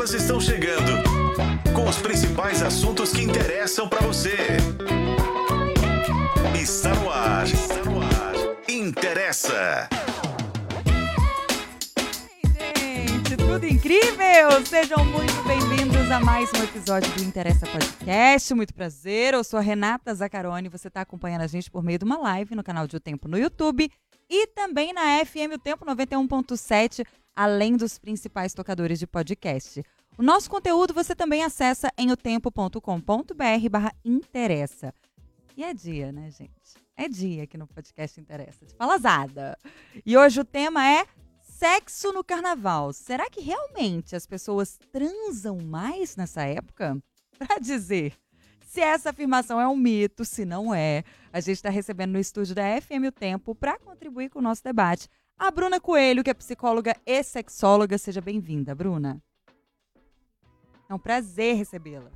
[0.00, 1.02] Elas estão chegando
[1.74, 4.34] com os principais assuntos que interessam para você.
[6.58, 7.44] Está no ar.
[7.44, 8.34] Está no ar.
[8.66, 9.90] Interessa.
[12.78, 14.64] Gente, tudo incrível!
[14.64, 18.54] Sejam muito bem-vindos a mais um episódio do Interessa Podcast.
[18.54, 20.70] Muito prazer, eu sou a Renata Zaccaroni.
[20.70, 23.28] Você está acompanhando a gente por meio de uma live no canal de O Tempo
[23.28, 23.92] no YouTube
[24.30, 27.04] e também na FM O Tempo 91.7,
[27.40, 29.82] além dos principais tocadores de podcast.
[30.18, 34.92] O nosso conteúdo você também acessa em otempo.com.br barra interessa.
[35.56, 36.74] E é dia, né, gente?
[36.94, 39.56] É dia aqui no podcast Interessa, de falazada.
[40.04, 41.06] E hoje o tema é
[41.40, 42.92] sexo no carnaval.
[42.92, 47.02] Será que realmente as pessoas transam mais nessa época?
[47.38, 48.12] Para dizer
[48.70, 52.54] se essa afirmação é um mito, se não é, a gente está recebendo no estúdio
[52.54, 55.08] da FM O Tempo para contribuir com o nosso debate
[55.40, 57.96] a Bruna Coelho, que é psicóloga e sexóloga.
[57.96, 59.18] Seja bem-vinda, Bruna.
[60.88, 62.10] É um prazer recebê-la.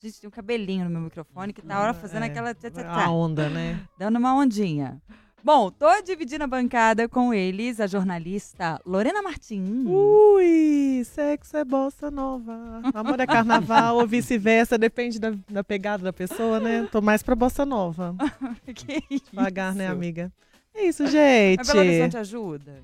[0.00, 2.54] Gente, tem um cabelinho no meu microfone que tá hora fazendo É, aquela.
[2.54, 3.80] tchá, tchá, A tchá, onda, né?
[3.98, 5.02] Dando uma ondinha.
[5.42, 9.86] Bom, tô dividindo a bancada com eles, a jornalista Lorena Martins.
[9.88, 12.80] Ui, sexo é bossa nova.
[12.94, 16.88] Amor é carnaval ou vice-versa, depende da, da pegada da pessoa, né?
[16.92, 18.14] Tô mais pra bossa nova.
[18.74, 19.30] que isso?
[19.30, 20.32] Devagar, né, amiga?
[20.76, 21.58] É isso, gente.
[21.58, 22.82] Mas Belo Horizonte ajuda?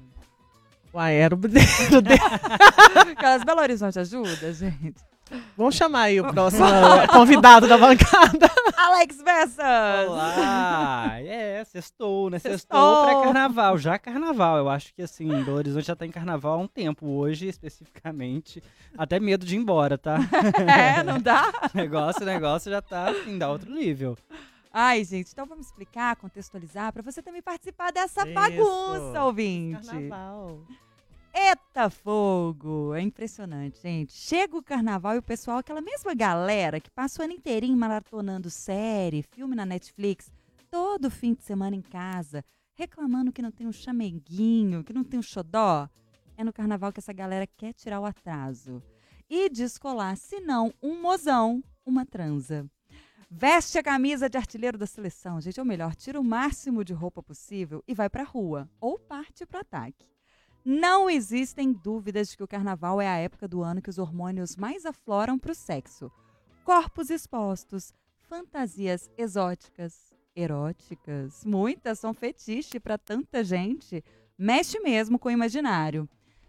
[0.94, 2.20] Uai, era o dedo dele.
[3.12, 4.94] Aquelas Belo Horizonte ajuda, gente?
[5.56, 6.66] Vamos chamar aí o próximo
[7.10, 8.50] convidado da bancada.
[8.76, 10.08] Alex Bessas!
[10.08, 11.12] Olá!
[11.20, 12.38] É, sextou, né?
[12.38, 12.78] Sextou.
[12.78, 13.78] Sextou pra carnaval.
[13.78, 14.58] Já carnaval.
[14.58, 17.06] Eu acho que assim, Belo Horizonte já tá em carnaval há um tempo.
[17.06, 18.62] Hoje, especificamente.
[18.96, 20.18] Até medo de ir embora, tá?
[20.68, 21.50] É, não dá?
[21.72, 24.18] negócio, negócio já tá assim, dá outro nível.
[24.72, 28.32] Ai, gente, então vamos explicar, contextualizar, pra você também participar dessa Isso.
[28.32, 29.86] bagunça, ouvinte.
[29.86, 30.66] Carnaval.
[31.34, 32.94] Eita fogo!
[32.94, 34.14] É impressionante, gente.
[34.14, 38.48] Chega o carnaval e o pessoal, aquela mesma galera que passa o ano inteirinho maratonando
[38.48, 40.32] série, filme na Netflix,
[40.70, 42.42] todo fim de semana em casa,
[42.74, 45.86] reclamando que não tem um chameguinho, que não tem um xodó.
[46.34, 48.82] É no carnaval que essa galera quer tirar o atraso.
[49.28, 52.66] E descolar, se não, um mozão, uma transa.
[53.34, 57.22] Veste a camisa de artilheiro da seleção, gente, ou melhor, tira o máximo de roupa
[57.22, 60.06] possível e vai pra rua, ou parte pro ataque.
[60.62, 64.54] Não existem dúvidas de que o carnaval é a época do ano que os hormônios
[64.54, 66.12] mais afloram para o sexo.
[66.62, 67.94] Corpos expostos,
[68.28, 74.04] fantasias exóticas, eróticas, muitas são fetiche para tanta gente,
[74.36, 76.06] mexe mesmo com o imaginário.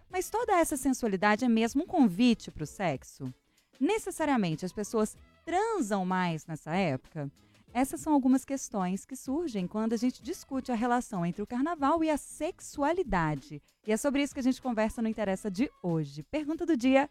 [0.10, 3.34] Mas toda essa sensualidade é mesmo um convite para o sexo?
[3.80, 7.31] Necessariamente as pessoas transam mais nessa época?
[7.74, 12.04] Essas são algumas questões que surgem quando a gente discute a relação entre o carnaval
[12.04, 13.62] e a sexualidade.
[13.86, 16.22] E é sobre isso que a gente conversa no Interessa de hoje.
[16.24, 17.09] Pergunta do dia: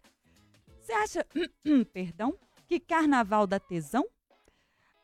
[0.80, 1.26] Você acha,
[1.92, 2.38] perdão,
[2.68, 4.06] que carnaval dá tesão?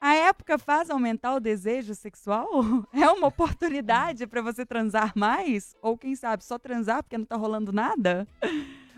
[0.00, 2.48] A época faz aumentar o desejo sexual?
[2.92, 5.74] É uma oportunidade para você transar mais?
[5.82, 8.28] Ou quem sabe só transar porque não tá rolando nada?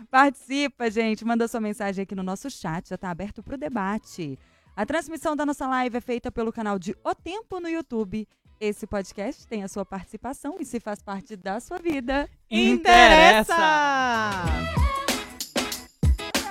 [0.09, 1.23] Participa, gente.
[1.25, 4.37] Manda sua mensagem aqui no nosso chat, já tá aberto para o debate.
[4.75, 8.27] A transmissão da nossa live é feita pelo canal de O Tempo no YouTube.
[8.59, 12.29] Esse podcast tem a sua participação e se faz parte da sua vida.
[12.49, 13.55] Interessa!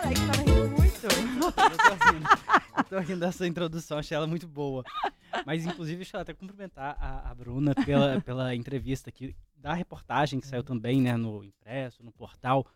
[0.02, 1.06] Alex tava rindo muito.
[1.06, 4.84] Eu tô rindo, rindo dessa introdução, achei ela muito boa.
[5.46, 10.40] Mas, inclusive, deixa eu até cumprimentar a, a Bruna pela, pela entrevista aqui, da reportagem
[10.40, 12.66] que saiu também, né, no impresso, no portal,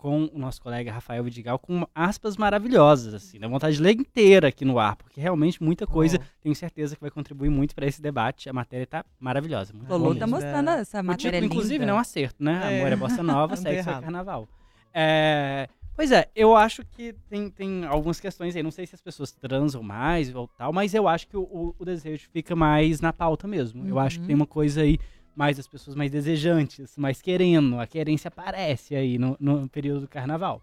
[0.00, 4.48] com o nosso colega Rafael Vidigal, com aspas maravilhosas, assim, dá vontade de ler inteira
[4.48, 6.24] aqui no ar, porque realmente muita coisa, Bom.
[6.40, 8.48] tenho certeza que vai contribuir muito para esse debate.
[8.48, 9.74] A matéria tá maravilhosa.
[9.74, 12.60] Muito Lolo boa tá mostrando essa O matéria título, inclusive, não é um acerto, né?
[12.62, 12.78] É.
[12.80, 14.48] Amor é bossa nova, Não sexo é carnaval.
[14.94, 18.62] É, Pois é, eu acho que tem, tem algumas questões aí.
[18.62, 21.74] Não sei se as pessoas transam mais ou tal, mas eu acho que o, o-
[21.78, 23.86] o desejo fica mais na pauta mesmo.
[23.86, 24.26] Eu acho que Uhum.
[24.28, 24.98] tem uma coisa aí
[25.34, 27.78] mais das pessoas mais desejantes, mais querendo.
[27.78, 30.62] A querência aparece aí no, no período do carnaval.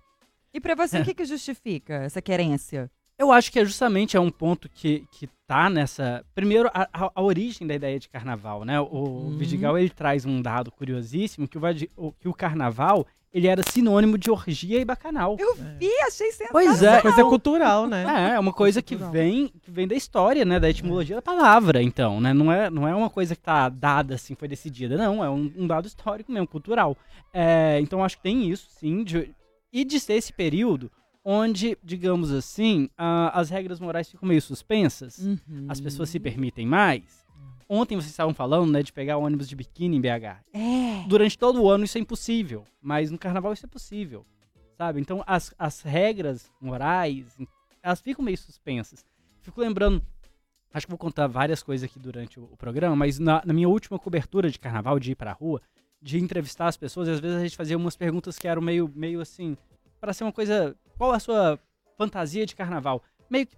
[0.53, 2.89] E pra você, o que, que justifica essa querência?
[3.19, 6.23] Eu acho que é justamente é um ponto que, que tá nessa.
[6.35, 8.79] Primeiro, a, a- a origem da ideia de carnaval, né?
[8.79, 9.37] O Uhum.
[9.37, 11.61] Vidigal ele traz um dado curiosíssimo que o,
[11.95, 15.35] o- que o carnaval ele era sinônimo de orgia e bacanal.
[15.39, 16.51] Eu vi, achei sensacional.
[16.51, 17.01] Pois é.
[17.01, 18.31] Coisa cultural, né?
[18.31, 20.59] É, é uma coisa que vem, que vem da história, né?
[20.59, 22.33] Da etimologia da palavra, então, né?
[22.33, 25.23] Não é, não é uma coisa que tá dada assim, foi decidida, não.
[25.23, 26.95] É um, um dado histórico mesmo, cultural.
[27.33, 29.03] É, então, acho que tem isso, sim.
[29.03, 29.29] de-
[29.71, 30.89] e de ser esse período
[31.23, 35.65] onde, digamos assim, a- as regras morais ficam meio suspensas, Uhum.
[35.67, 37.26] as pessoas se permitem mais.
[37.69, 40.41] Ontem vocês estavam falando, né, de pegar ônibus de biquíni em BH.
[40.53, 41.07] É.
[41.07, 44.25] Durante todo o ano isso é impossível, mas no carnaval isso é possível.
[44.77, 45.01] sabe?
[45.01, 47.25] Então as, as regras morais,
[47.81, 49.05] elas ficam meio suspensas.
[49.41, 50.01] Fico lembrando,
[50.73, 53.67] acho que vou contar várias coisas aqui durante o, o programa, mas na, na minha
[53.69, 55.61] última cobertura de carnaval, de ir pra rua,
[56.01, 58.91] de entrevistar as pessoas, e às vezes a gente fazia umas perguntas que eram meio,
[58.95, 59.57] meio assim,
[59.99, 61.59] para ser uma coisa, qual a sua
[61.97, 63.01] fantasia de carnaval?
[63.29, 63.57] Meio que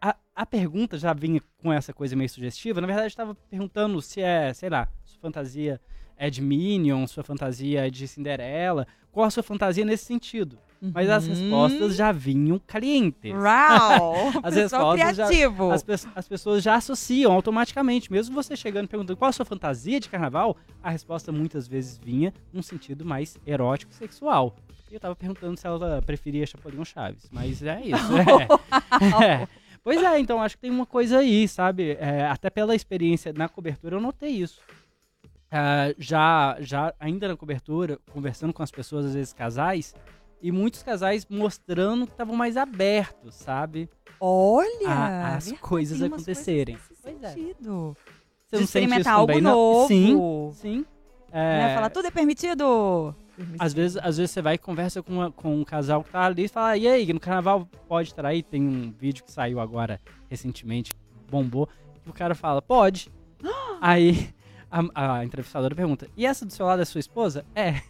[0.00, 2.80] a, a pergunta já vinha com essa coisa meio sugestiva.
[2.80, 5.80] Na verdade, estava perguntando se é, sei lá, sua fantasia
[6.16, 10.58] é de Minion, sua fantasia é de Cinderela, qual a sua fantasia nesse sentido.
[10.82, 11.30] Mas as Uhum.
[11.34, 13.34] respostas já vinham calientes.
[13.34, 14.14] Uau!
[14.42, 15.70] As respostas já- criativo.
[15.70, 19.44] As, pe- as pessoas já associam automaticamente, mesmo você chegando e perguntando qual a sua
[19.44, 24.56] fantasia de carnaval, a resposta muitas vezes vinha num sentido mais erótico sexual.
[24.90, 28.12] E eu tava perguntando se ela preferia Chapolin ou Chaves, mas é isso.
[28.16, 28.48] é.
[29.24, 29.48] É.
[29.82, 31.96] Pois é, então acho que tem uma coisa aí, sabe?
[31.98, 34.60] É, até pela experiência na cobertura eu notei isso.
[35.50, 39.94] Ah, já, já ainda na cobertura, conversando com as pessoas, às vezes casais,
[40.40, 43.88] e muitos casais mostrando que estavam mais abertos, sabe?
[44.20, 44.88] Olha!
[44.88, 46.76] a- as coisas acontecerem.
[47.02, 47.34] coisas é.
[47.34, 49.52] Você De não experimentar algo também, não?
[49.52, 49.88] novo.
[49.88, 50.86] Sim, sim.
[51.32, 51.70] Né?
[51.70, 53.14] É, Falar, tudo é permitido.
[53.58, 56.24] Às, vezes, às vezes você vai e conversa com, uma- com um casal que tá
[56.24, 58.42] ali e fala, e aí, no carnaval pode trair?
[58.42, 60.92] Tem um vídeo que saiu agora recentemente,
[61.30, 61.68] bombou,
[62.02, 63.10] que o cara fala, pode.
[63.80, 64.28] aí
[64.70, 67.44] a, a entrevistadora pergunta, e essa do seu lado é sua esposa?
[67.54, 67.80] É.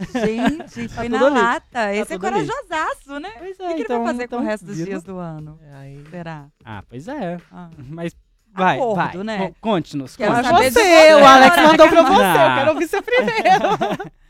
[0.00, 1.34] Gente, foi tudo na ali.
[1.40, 1.94] lata.
[1.94, 3.30] Esse é corajosaço, né?
[3.38, 5.58] Pois O que, que ele vai fazer com o resto dos dias do ano?
[5.62, 6.46] É, aí- Será?
[6.64, 7.36] Ah, pois é.
[7.52, 7.68] Ah.
[7.76, 8.16] Mas
[8.54, 9.16] vai, Acordo, vai.
[9.24, 9.38] né?
[9.38, 10.16] Con- Conte-nos.
[10.16, 11.14] De você, você.
[11.14, 12.48] o Alex mandou pra você, Não.
[12.50, 14.12] eu quero ouvir você primeiro.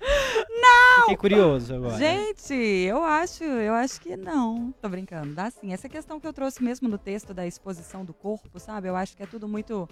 [1.00, 1.98] Fiquei curioso agora.
[1.98, 4.72] Gente, eu acho, eu acho que não.
[4.80, 5.72] Tô brincando, dá sim.
[5.72, 8.88] Essa questão que eu trouxe mesmo no texto da exposição do corpo, sabe?
[8.88, 9.88] Eu acho que é tudo muito.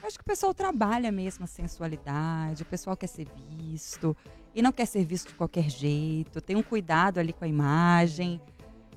[0.00, 3.26] Eu acho que o pessoal trabalha mesmo a sensualidade, o pessoal quer ser
[3.58, 4.16] visto
[4.54, 8.40] e não quer ser visto de qualquer jeito, tem um cuidado ali com a imagem.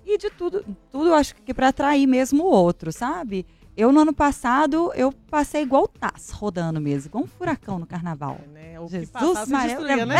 [0.06, 3.46] E de tudo, tudo eu acho que para atrair mesmo o outro, sabe?
[3.76, 7.88] Eu, no ano passado, eu passei igual o Taz, rodando mesmo, igual um furacão no
[7.88, 8.40] carnaval.
[8.52, 10.16] Né, o que Jesus passasse Maria, destruía, né,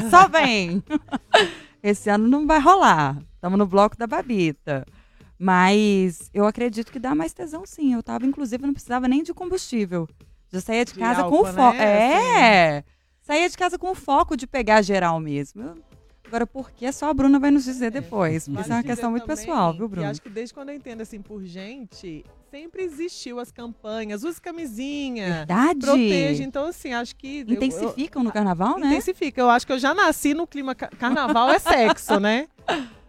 [0.00, 0.82] vem, só vem.
[1.82, 3.18] Esse ano não vai rolar.
[3.34, 4.84] Estamos no bloco da Babita.
[5.38, 7.92] Mas eu acredito que dá mais tesão, sim.
[7.94, 10.08] Eu tava, inclusive, não precisava nem de combustível.
[10.52, 11.76] Já saía de De casa com álcool, o foco.
[11.76, 12.76] né?
[12.78, 12.84] É!
[13.20, 15.74] Saía de casa com o foco de pegar geral mesmo.
[16.26, 18.46] Agora, por que só a Bruna vai nos dizer depois?
[18.48, 20.08] Porque isso é uma questão muito também, pessoal, viu, E Bruno?
[20.08, 22.24] acho que desde quando eu entendo assim por gente,
[22.56, 25.80] sempre existiu as campanhas, use camisinha, Verdade.
[25.80, 26.42] proteja.
[26.42, 27.40] Então, assim, acho que.
[27.40, 28.86] eu- eu- Intensificam no carnaval, né?
[28.86, 29.40] Intensifica.
[29.40, 30.74] Eu acho que eu já nasci no clima.
[30.74, 32.48] ca- Carnaval é sexo, né?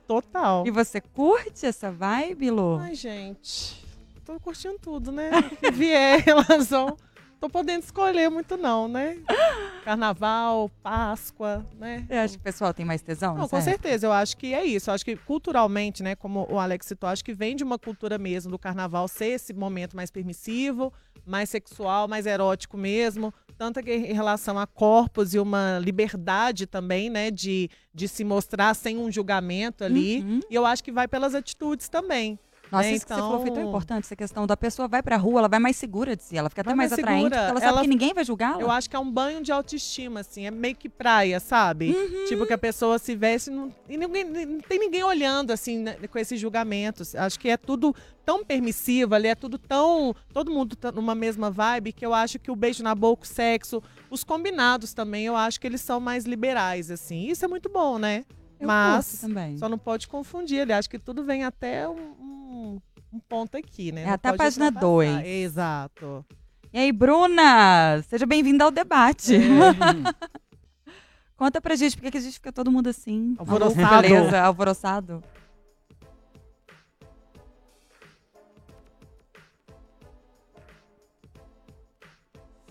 [0.05, 0.65] Total.
[0.67, 2.77] E você curte essa vibe, Lô?
[2.77, 3.81] Ai, gente.
[4.25, 5.29] Tô curtindo tudo, né?
[5.61, 6.97] Que vier relação.
[7.39, 9.17] Tô podendo escolher muito, não, né?
[9.85, 12.05] Carnaval, Páscoa, né?
[12.07, 13.35] Você acha que o pessoal tem mais tesão?
[13.37, 14.07] Não, com certeza.
[14.07, 14.89] Eu acho que é isso.
[14.89, 18.17] Eu acho que culturalmente, né, como o Alex citou, acho que vem de uma cultura
[18.17, 20.91] mesmo do carnaval ser esse momento mais permissivo,
[21.25, 23.33] mais sexual, mais erótico mesmo.
[23.57, 28.73] Tanto que em relação a corpos e uma liberdade também, né, de, de se mostrar
[28.73, 30.21] sem um julgamento ali.
[30.21, 30.39] Uhum.
[30.49, 32.39] E eu acho que vai pelas atitudes também.
[32.71, 35.01] Nossa, né, isso que você falou foi tão então- importante, essa questão da pessoa vai
[35.01, 37.23] pra rua, ela vai mais segura de si, ela fica até Vai mais mais atraente,
[37.23, 38.61] segura, porque ela sabe ela- que ninguém vai julgá-la.
[38.61, 40.45] Eu acho que é um banho de autoestima, assim.
[40.45, 41.91] É meio que praia, sabe?
[41.95, 42.25] Uhum.
[42.27, 45.95] Tipo, que a pessoa se veste não- e ninguém, não tem ninguém olhando, assim, né,
[46.11, 47.15] com esses julgamentos.
[47.15, 50.13] Acho que é tudo tão permissivo ali, é tudo tão.
[50.33, 53.27] Todo mundo tá numa mesma vibe que eu acho que o beijo na boca, o
[53.27, 57.27] sexo, os combinados também, eu acho que eles são mais liberais, assim.
[57.30, 58.25] Isso é muito bom, né?
[58.59, 59.56] Eu mas também.
[59.57, 60.73] Só não pode confundir ali.
[60.73, 62.15] Acho que tudo vem até um,
[62.47, 62.80] um-
[63.13, 64.04] um ponto aqui, né?
[64.04, 64.80] É até a página ultrapassar.
[64.92, 65.25] dois.
[65.25, 66.25] Exato.
[66.73, 69.35] E aí, Bruna, seja bem-vinda ao debate.
[69.35, 69.37] É.
[71.37, 73.35] Conta pra gente por que que a gente fica todo mundo assim.
[73.37, 74.01] Alvoroçado.
[74.01, 75.23] Beleza, alvoroçado.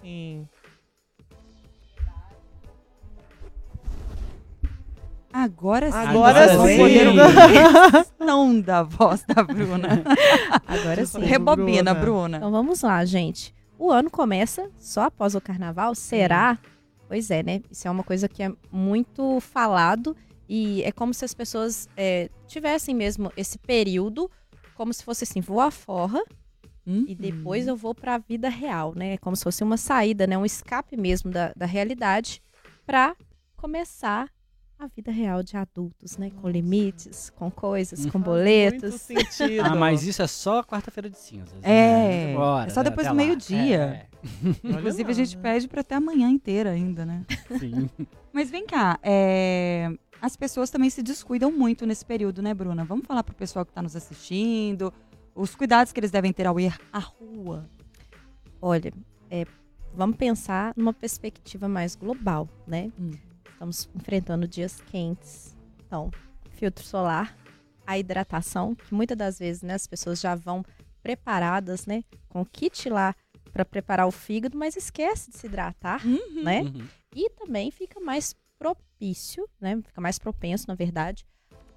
[0.00, 0.48] Sim.
[5.36, 5.98] Agora sim.
[5.98, 6.78] Agora sim.
[8.18, 10.02] Não da voz da Bruna.
[10.66, 11.20] Agora sim.
[11.20, 12.00] Rebobina, Bruna.
[12.00, 12.36] Bruna.
[12.38, 13.54] Então vamos lá, gente.
[13.78, 15.94] O ano começa só após o carnaval?
[15.94, 16.58] Será?
[17.06, 17.60] Pois é, né?
[17.70, 20.16] Isso é uma coisa que é muito falado
[20.48, 24.30] e é como se as pessoas é, tivessem mesmo esse período
[24.74, 26.22] como se fosse assim, vou à forra
[26.86, 29.14] e depois eu vou para a vida real, né?
[29.14, 30.38] É como se fosse uma saída, né?
[30.38, 32.40] Um escape mesmo da, da realidade
[32.86, 33.16] para
[33.56, 34.30] começar
[34.78, 36.30] a vida real de adultos, né?
[36.40, 39.08] Com limites, com coisas, com boletos.
[39.64, 41.54] Ah, mas isso é só quarta-feira de cinzas.
[41.62, 42.34] É, né?
[42.34, 44.06] Bora, é só depois do meio-dia.
[44.64, 45.42] Olha Inclusive, lá, a gente né?
[45.42, 47.24] pede pra até amanhã inteira ainda, né?
[47.50, 47.88] É, sim.
[48.32, 49.90] Mas vem cá, é,
[50.20, 52.84] as pessoas também se descuidam muito nesse período, né, Bruna?
[52.84, 54.92] Vamos falar pro pessoal que está nos assistindo,
[55.34, 57.68] os cuidados que eles devem ter ao ir à rua.
[58.60, 58.92] Olha,
[59.30, 59.46] é,
[59.94, 62.90] vamos pensar numa perspectiva mais global, né?
[62.98, 63.12] Hum.
[63.56, 65.56] Estamos enfrentando dias quentes.
[65.86, 66.10] Então,
[66.50, 67.34] filtro solar,
[67.86, 70.62] a hidratação, que muitas das vezes né, as pessoas já vão
[71.02, 72.04] preparadas, né?
[72.28, 73.14] Com o kit lá
[73.54, 76.02] para preparar o fígado, mas esquece de se hidratar,
[76.34, 76.60] né?
[76.64, 76.86] Uhum.
[77.14, 79.80] E também fica mais propício, né?
[79.86, 81.26] Fica mais propenso, na verdade,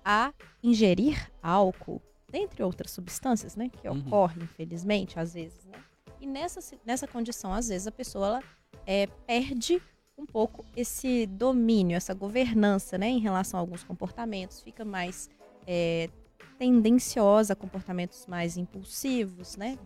[0.04, 3.70] a ingerir álcool, dentre outras substâncias, né?
[3.70, 4.00] Que Uhum.
[4.00, 5.80] ocorre, infelizmente, às vezes, né?
[6.20, 8.44] E nessa, nessa condição, às vezes, a pessoa ela,
[8.86, 9.82] é, perde
[10.20, 13.08] um pouco esse domínio, essa governança, né?
[13.08, 15.30] Em relação a alguns comportamentos, fica mais
[15.66, 16.10] é,
[16.58, 19.80] tendenciosa a comportamentos mais impulsivos, né?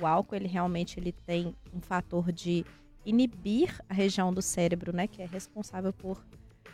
[0.00, 2.64] O álcool, ele realmente ele tem um fator de
[3.06, 6.22] inibir a região do cérebro, né, que é responsável por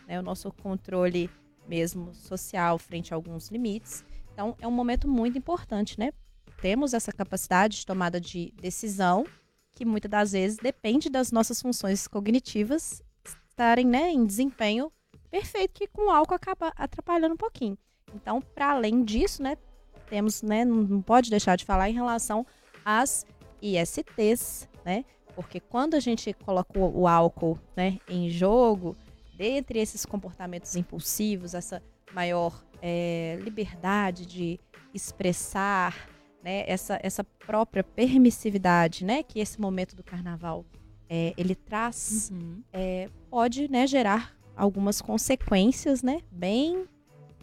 [0.06, 1.30] né, o nosso controle
[1.68, 4.04] mesmo social frente a alguns limites.
[4.32, 6.10] Então, é um momento muito importante, né?
[6.60, 9.24] Temos essa capacidade de tomada de decisão
[9.74, 13.02] que muitas das vezes depende das nossas funções cognitivas
[13.48, 14.92] estarem, né, em desempenho
[15.30, 17.76] perfeito, que com o álcool acaba atrapalhando um pouquinho.
[18.14, 19.56] Então, para além disso, né,
[20.08, 22.46] temos, né, não pode deixar de falar em relação
[22.84, 23.26] às
[23.60, 25.04] ISTs, né?
[25.34, 28.96] Porque quando a gente coloca o, álcool, né, em jogo,
[29.36, 34.60] dentre esses comportamentos impulsivos, essa maior eh, liberdade de
[34.92, 36.08] expressar,
[36.44, 40.66] né, essa, essa própria permissividade, né, que esse momento do carnaval
[41.08, 42.30] eh, ele traz,
[42.70, 46.84] é, pode né, gerar algumas consequências, né, bem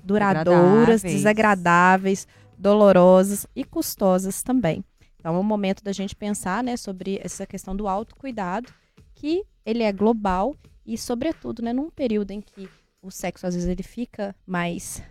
[0.04, 1.14] duradouras, Desagradáveis.
[1.14, 4.86] desagradáveis, dolorosas e custosas também.
[5.20, 8.72] Então é um momento da gente pensar, né, sobre essa questão do autocuidado,
[9.16, 10.56] que ele é global
[10.86, 12.70] e, sobretudo, né, num período em que
[13.02, 15.02] o sexo às vezes ele fica mais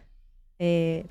[0.61, 1.05] é,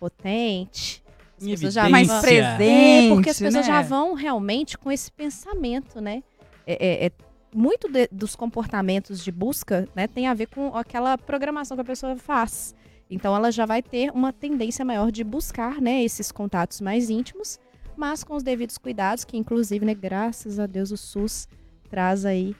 [0.00, 1.02] potente,
[1.40, 3.62] as pessoas já Mais presente, é, porque as pessoas né?
[3.62, 6.22] já vão realmente com esse pensamento, né?
[6.66, 7.12] É, é- é-
[7.54, 11.84] muito de- dos comportamentos de busca, né, tem a ver com aquela programação que a
[11.84, 12.74] pessoa faz.
[13.10, 17.58] Então, ela já vai ter uma tendência maior de buscar, né, esses contatos mais íntimos,
[17.96, 21.48] mas com os devidos cuidados, que inclusive, né, graças a Deus, o SUS
[21.88, 22.54] traz aí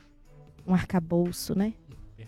[0.66, 1.74] um arcabouço, né?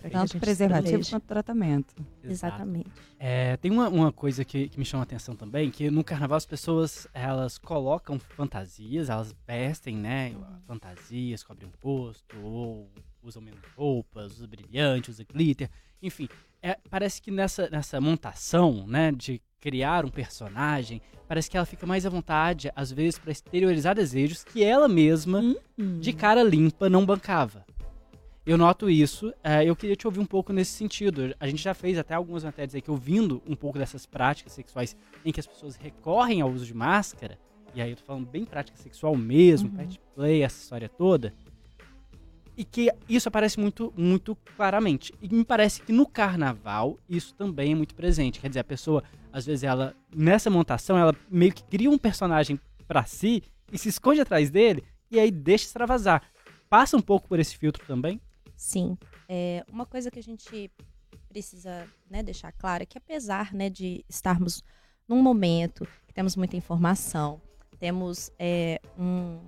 [0.00, 0.12] Perfeito.
[0.12, 1.10] Tanto preservativo planeje.
[1.10, 1.94] quanto tratamento.
[2.24, 2.54] Exato.
[2.56, 2.90] Exatamente.
[3.18, 6.36] É, tem uma, uma coisa que, que me chama a atenção também, que no carnaval
[6.38, 10.34] as pessoas, elas colocam fantasias, elas vestem, né,
[10.66, 12.90] fantasias, cobrem o rosto, ou
[13.22, 15.68] usam menos roupas, usa brilhante, usa glitter,
[16.02, 16.28] enfim.
[16.62, 21.86] é, parece que nessa, nessa montação, né, de criar um personagem, parece que ela fica
[21.86, 25.42] mais à vontade, às vezes, para exteriorizar desejos que ela mesma,
[26.00, 27.66] de cara limpa, não bancava.
[28.50, 29.32] Eu noto isso.
[29.44, 31.32] é, eu queria te ouvir um pouco nesse sentido.
[31.38, 35.30] A gente já fez até algumas matérias aqui ouvindo um pouco dessas práticas sexuais em
[35.30, 37.38] que as pessoas recorrem ao uso de máscara.
[37.72, 39.76] E aí eu tô falando bem prática sexual mesmo, Uhum.
[39.76, 41.32] pet play, essa história toda.
[42.56, 45.14] E que isso aparece muito, muito claramente.
[45.22, 48.40] E me parece que no carnaval isso também é muito presente.
[48.40, 52.58] Quer dizer, a pessoa, às vezes, ela, nessa montação, ela meio que cria um personagem
[52.88, 56.20] pra si e se esconde atrás dele e aí deixa extravasar.
[56.68, 58.20] Passa um pouco por esse filtro também?
[58.60, 58.98] Sim.
[59.26, 60.70] É, uma coisa que a gente
[61.30, 64.62] precisa né, deixar claro é que apesar né, de estarmos
[65.08, 67.40] num momento que temos muita informação,
[67.78, 69.40] temos é, um-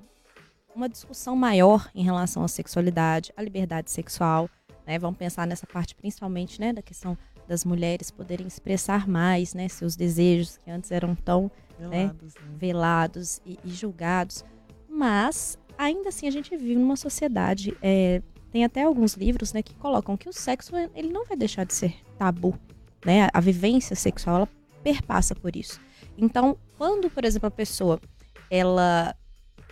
[0.74, 4.48] uma discussão maior em relação à sexualidade, à liberdade sexual,
[4.86, 4.98] né?
[4.98, 7.16] Vamos pensar nessa parte principalmente né, da questão
[7.46, 12.40] das mulheres poderem expressar mais né, seus desejos que antes eram tão Velados, né?
[12.56, 14.42] velados e, e julgados.
[14.88, 17.76] Mas, ainda assim, a gente vive numa sociedade.
[17.82, 21.64] é, tem até alguns livros né, que colocam que o sexo ele não vai deixar
[21.64, 22.56] de ser tabu.
[23.04, 23.28] Né?
[23.32, 24.48] A vivência sexual ela
[24.84, 25.80] perpassa por isso.
[26.18, 27.98] Então, quando, por exemplo, a pessoa
[28.50, 29.16] ela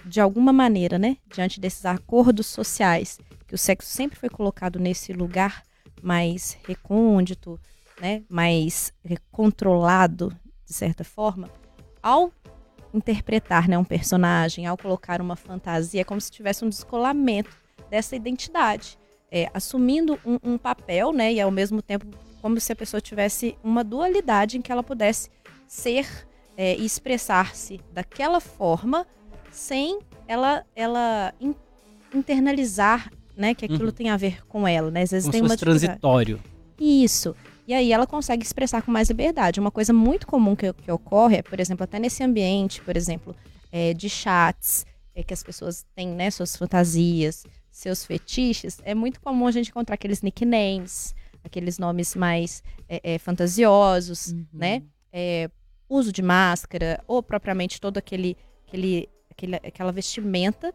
[0.07, 5.13] de alguma maneira, né, diante desses acordos sociais, que o sexo sempre foi colocado nesse
[5.13, 5.63] lugar
[6.03, 7.61] mais recôndito,
[8.01, 10.35] né, mais eh, controlado
[10.65, 11.51] de certa forma,
[12.03, 12.33] ao
[12.95, 17.60] interpretar né, um personagem, ao colocar uma fantasia, é como se tivesse um descolamento
[17.91, 18.97] dessa identidade,
[19.31, 22.07] é, assumindo um, um papel, né, e ao mesmo tempo
[22.41, 25.29] como se a pessoa tivesse uma dualidade em que ela pudesse
[25.67, 26.07] ser
[26.57, 29.07] é, e expressar-se daquela forma
[29.51, 31.55] sem ela ela in-
[32.15, 33.93] internalizar, né, que aquilo Uhum.
[33.93, 35.03] tem a ver com ela, né?
[35.03, 36.41] Às vezes Como tem uma transitório.
[36.79, 37.35] Isso.
[37.67, 39.61] E aí ela consegue expressar com mais liberdade.
[39.61, 43.35] Uma coisa muito comum que, que ocorre é, por exemplo, até nesse ambiente, por exemplo,
[43.71, 49.21] é, de chats, é que as pessoas têm né, suas fantasias, seus fetiches, é muito
[49.21, 54.47] comum a gente encontrar aqueles nicknames, aqueles nomes mais é, é, fantasiosos, Uhum.
[54.53, 54.83] né?
[55.13, 55.51] É,
[55.89, 58.37] uso de máscara, ou propriamente todo aquele,
[58.67, 60.73] aquele, aquele, aquela vestimenta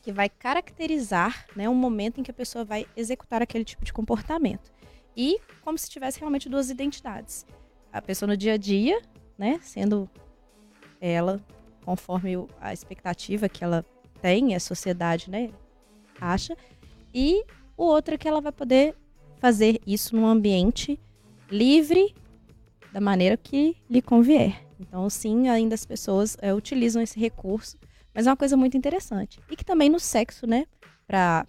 [0.00, 3.92] que vai caracterizar né, um momento em que a pessoa vai executar aquele tipo de
[3.92, 4.72] comportamento.
[5.16, 7.44] E como se tivesse realmente duas identidades.
[7.92, 9.00] A pessoa no dia a dia,
[9.36, 10.08] né, sendo
[11.00, 11.40] ela
[11.84, 13.84] conforme a expectativa que ela
[14.22, 15.50] tem, a sociedade, né,
[16.20, 16.56] acha,
[17.14, 17.44] e
[17.76, 18.94] o outro é que ela vai poder
[19.38, 20.98] fazer isso num ambiente
[21.50, 22.14] livre
[22.92, 24.64] da maneira que lhe convier.
[24.80, 27.78] Então, sim, ainda as pessoas é, utilizam esse recurso,
[28.14, 29.40] mas é uma coisa muito interessante.
[29.50, 30.66] E que também no sexo, né,
[31.06, 31.46] para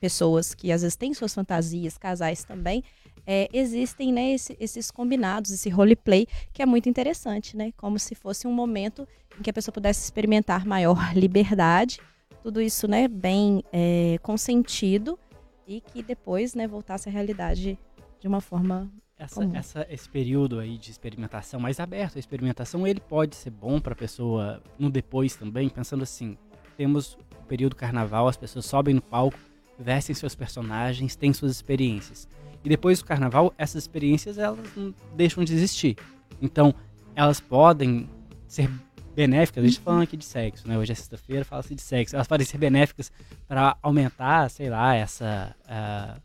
[0.00, 2.82] pessoas que às vezes têm suas fantasias, casais também,
[3.26, 7.72] é, existem né, esse- esses combinados, esse roleplay, que é muito interessante, né?
[7.76, 12.00] Como se fosse um momento em que a pessoa pudesse experimentar maior liberdade,
[12.44, 15.18] tudo isso, né, bem é, consentido
[15.66, 17.78] e que depois, né, voltasse à realidade
[18.20, 23.00] de uma forma Essa, essa- esse período aí de experimentação mais aberto, a experimentação, ele
[23.00, 26.36] pode ser bom para a pessoa no depois também, pensando assim,
[26.76, 29.38] temos o período carnaval, as pessoas sobem no palco,
[29.78, 32.28] vestem seus personagens, têm suas experiências.
[32.62, 35.96] E depois do carnaval, essas experiências elas não deixam de existir.
[36.42, 36.74] Então,
[37.16, 38.06] elas podem
[38.46, 38.68] ser
[39.14, 40.76] benéficas, a gente tá falando aqui de sexo, né?
[40.76, 42.16] Hoje é sexta-feira, fala-se de sexo.
[42.16, 43.10] Elas podem ser benéficas
[43.46, 46.16] para aumentar, sei lá, essa ah,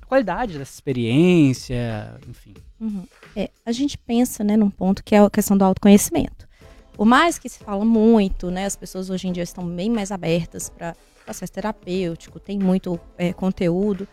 [0.00, 2.54] a qualidade dessa experiência, enfim.
[2.80, 3.06] Uhum.
[3.34, 6.48] É, a gente pensa, né, num ponto que é a questão do autoconhecimento.
[6.92, 10.12] Por mais que se fala muito, né, as pessoas hoje em dia estão bem mais
[10.12, 14.06] abertas para processo terapêutico, tem muito é, conteúdo,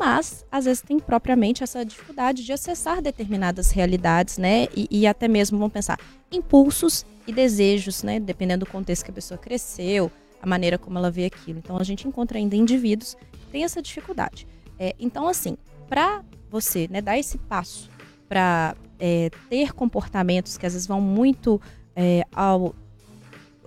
[0.00, 5.28] mas às vezes tem propriamente essa dificuldade de acessar determinadas realidades, né, e, e até
[5.28, 6.00] mesmo vamos pensar
[6.32, 11.10] impulsos e desejos, né, dependendo do contexto que a pessoa cresceu, a maneira como ela
[11.10, 11.58] vê aquilo.
[11.58, 14.46] Então a gente encontra ainda indivíduos que têm essa dificuldade.
[14.78, 17.90] É, então assim, para você, né, dar esse passo
[18.26, 18.74] para
[19.48, 21.60] ter comportamentos que às vezes vão muito
[21.94, 22.74] é, ao,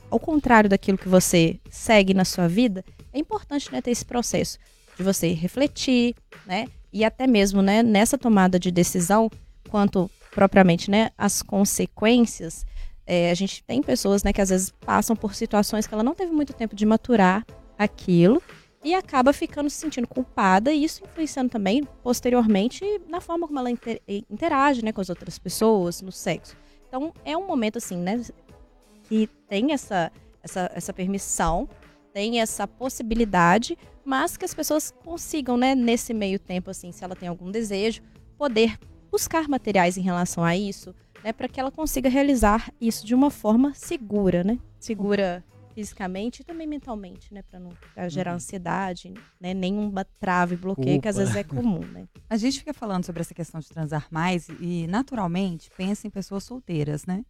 [0.10, 4.58] ao contrário daquilo que você segue na sua vida, é importante né, ter esse processo
[4.96, 9.30] de você refletir, né, e até mesmo né, nessa tomada de decisão,
[9.70, 12.66] quanto propriamente né, as consequências.
[13.06, 16.16] é, a gente tem pessoas né, que às vezes passam por situações que ela não
[16.16, 17.46] teve muito tempo de maturar
[17.78, 18.42] aquilo
[18.84, 23.72] e acaba ficando se sentindo culpada e isso influenciando também posteriormente na forma como ela
[23.72, 26.56] inter- interage né, com as outras pessoas, no sexo.
[26.88, 28.22] Então é um momento assim, né,
[29.08, 31.68] que tem essa, essa, essa permissão,
[32.14, 37.16] tem essa possibilidade, mas que as pessoas consigam, né, nesse meio tempo, assim, se ela
[37.16, 38.02] tem algum desejo,
[38.38, 38.78] poder
[39.12, 43.30] buscar materiais em relação a isso, né, para que ela consiga realizar isso de uma
[43.30, 47.72] forma segura, né, segura fisicamente e também mentalmente, né, para não
[48.10, 48.36] gerar Uhum.
[48.38, 52.06] ansiedade, né, nenhuma trave, bloqueio, que às vezes é comum, né.
[52.30, 56.44] A gente fica falando sobre essa questão de transar mais e, naturalmente, pensa em pessoas
[56.44, 57.24] solteiras, né?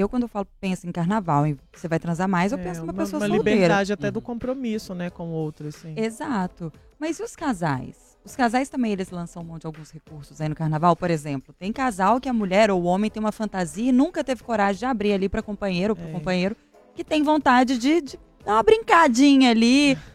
[0.00, 2.80] Eu, quando eu falo penso em carnaval, e você vai transar mais, eu É, penso
[2.80, 3.54] numa uma, pessoa uma solteira.
[3.58, 4.22] liberdade até do Uhum.
[4.22, 5.92] compromisso, né, com o outro, assim.
[5.96, 6.72] Exato.
[6.98, 8.10] Mas e os casais?
[8.24, 11.54] Os casais também, eles lançam mão de alguns recursos aí no carnaval, por exemplo.
[11.58, 14.78] Tem casal que a mulher ou o homem tem uma fantasia e nunca teve coragem
[14.80, 16.12] de abrir ali para companheiro ou pro É.
[16.12, 16.56] companheiro
[16.94, 19.96] que tem vontade de, de dar uma brincadinha ali.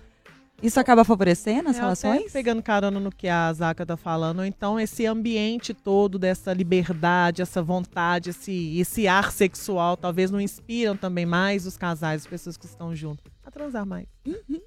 [0.65, 2.21] Isso acaba favorecendo as É, relações?
[2.21, 6.51] Até pegando carona no que a Zaca tá falando, ou então esse ambiente todo dessa
[6.53, 12.27] liberdade, essa vontade, esse, esse ar sexual, talvez não inspiram também mais os casais, as
[12.27, 14.07] pessoas que estão juntos, a transar mais.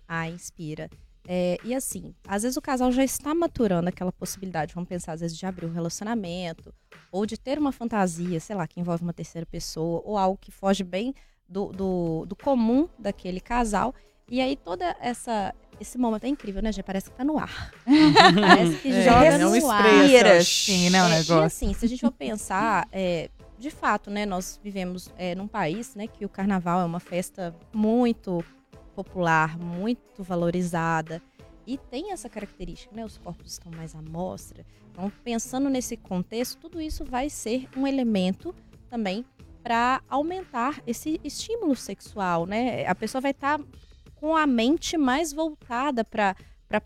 [0.06, 0.88] Ah, inspira.
[1.26, 5.20] É, e assim, às vezes o casal já está maturando aquela possibilidade, vamos pensar, às
[5.20, 6.72] vezes, de abrir um relacionamento,
[7.12, 10.50] ou de ter uma fantasia, sei lá, que envolve uma terceira pessoa, ou algo que
[10.50, 11.14] foge bem
[11.46, 13.94] do, do, do comum daquele casal.
[14.30, 15.54] E aí toda essa.
[15.80, 16.84] Esse momento é incrível, né, gente?
[16.84, 17.72] Parece que tá no ar.
[17.86, 19.84] Parece que É, joga é um no ar.
[20.38, 21.42] Assim, né, o É, negócio.
[21.42, 25.46] E assim, se a gente for pensar, é, de fato, né, nós vivemos é, num
[25.48, 28.44] país, né, que o carnaval é uma festa muito
[28.94, 31.22] popular, muito valorizada
[31.66, 34.64] e tem essa característica, né, os corpos estão mais à mostra.
[34.90, 38.54] Então, pensando nesse contexto, tudo isso vai ser um elemento
[38.90, 39.24] também
[39.62, 42.86] para aumentar esse estímulo sexual, né?
[42.86, 43.60] A pessoa vai estar
[44.20, 46.34] com a mente mais voltada para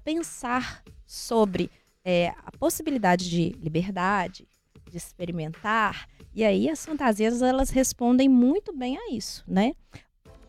[0.05, 1.71] pensar sobre
[2.05, 4.47] é, a possibilidade de liberdade,
[4.91, 6.09] de experimentar.
[6.35, 9.73] E aí as fantasias elas respondem muito bem a isso, né?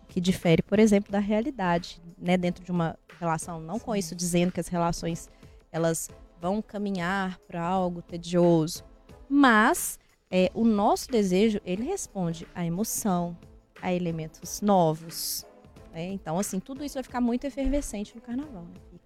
[0.08, 2.38] Que difere, por exemplo, da realidade, né?
[2.38, 5.30] Dentro de uma relação, não com isso dizendo que as relações
[5.72, 8.84] elas vão caminhar para algo tedioso,
[9.30, 9.98] mas
[10.30, 13.38] é, o nosso desejo ele responde à emoção,
[13.82, 15.46] a elementos novos.
[15.94, 16.06] Né?
[16.12, 18.64] Então, assim, tudo isso vai ficar muito efervescente no carnaval.
[18.64, 18.98] Né?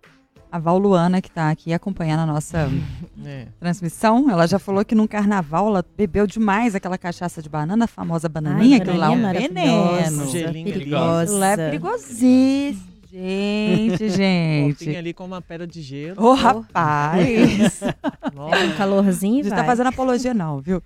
[0.50, 2.69] A Val Luana, que tá aqui acompanhando a nossa
[3.26, 3.47] É.
[3.60, 7.88] transmissão, ela já falou que num carnaval ela bebeu demais aquela cachaça de banana, a
[7.88, 10.21] famosa bananinha, aquilo lá é um veneno.
[10.47, 10.63] ali.
[10.63, 11.45] perigosa.
[11.45, 12.88] É perigosíssimo.
[13.10, 14.95] Gente, gente.
[14.95, 16.21] ali com uma pedra de gelo.
[16.23, 17.82] Ô, rapaz.
[18.36, 18.65] Nossa.
[18.65, 19.60] Um calorzinho, Não vai.
[19.60, 20.84] tá fazendo apologia, não, viu?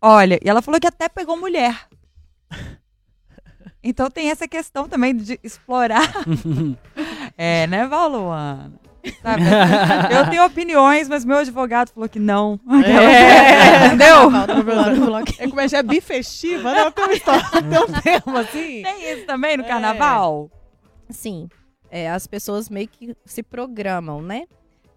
[0.00, 1.86] Olha, e ela falou que até pegou mulher.
[3.86, 6.10] Então tem essa questão também de explorar.
[7.36, 8.72] É, né, Valuana?
[9.20, 9.42] Sabe?
[10.14, 12.58] Eu tenho opiniões, mas meu advogado falou que não.
[12.84, 13.86] É.
[13.88, 14.30] Entendeu?
[15.38, 16.90] É como é que é bifestiva, né?
[16.92, 18.82] Tem uma história, tem um termo assim.
[18.82, 19.66] Tem isso também no É.
[19.66, 20.48] carnaval?
[21.10, 21.48] Sim,
[21.90, 24.44] é, as pessoas meio que se programam, né?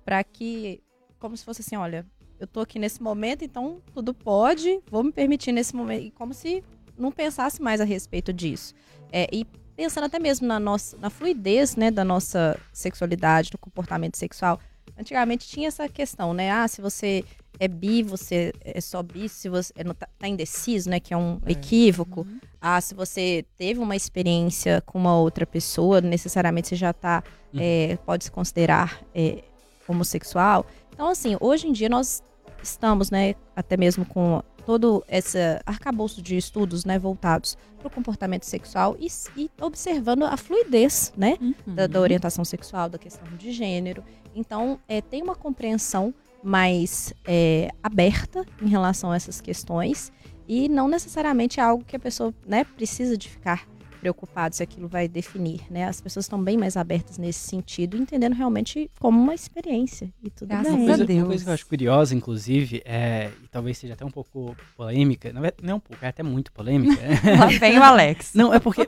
[0.06, 0.80] Pra que,
[1.19, 2.06] como se fosse assim, olha,
[2.39, 6.04] eu tô aqui nesse momento, então tudo pode, vou me permitir nesse momento.
[6.06, 6.63] E como se
[6.97, 8.73] não pensasse mais a respeito disso.
[9.12, 14.17] É, e pensando até mesmo na nossa, na fluidez, né, da nossa sexualidade, do comportamento
[14.17, 14.60] sexual.
[14.97, 16.49] Antigamente tinha essa questão, né?
[16.49, 17.23] Ah, se você
[17.60, 20.99] é bi, você é só bi, se você é, tá, tá indeciso, né?
[20.99, 21.51] Que é um É.
[21.51, 22.25] equívoco.
[22.60, 27.60] Ah, se você teve uma experiência com uma outra pessoa, necessariamente você já tá, Uhum.
[27.62, 29.43] é, pode se considerar é,
[29.88, 30.65] homossexual.
[30.93, 32.23] Então, assim, hoje em dia nós
[32.62, 38.43] estamos, né, até mesmo com todo esse arcabouço de estudos, né, voltados para o comportamento
[38.43, 41.89] sexual e, e observando a fluidez, né, da, Uhum.
[41.89, 44.03] da orientação sexual, da questão de gênero.
[44.36, 50.12] Então, é, tem uma compreensão mais é, aberta em relação a essas questões
[50.45, 53.65] e não necessariamente é algo que a pessoa né, precisa de ficar
[53.97, 55.62] preocupado se aquilo vai definir.
[55.69, 55.86] Né?
[55.86, 60.49] As pessoas estão bem mais abertas nesse sentido, entendendo realmente como uma experiência e tudo
[60.49, 60.83] Graças bem.
[60.83, 61.19] a coisa, Deus.
[61.19, 65.33] uma coisa que eu acho curiosa, inclusive, é, e talvez seja até um pouco polêmica,
[65.33, 67.01] não é, não é um pouco, é até muito polêmica.
[67.39, 68.33] Lá vem o Alex.
[68.38, 68.88] Não, é porque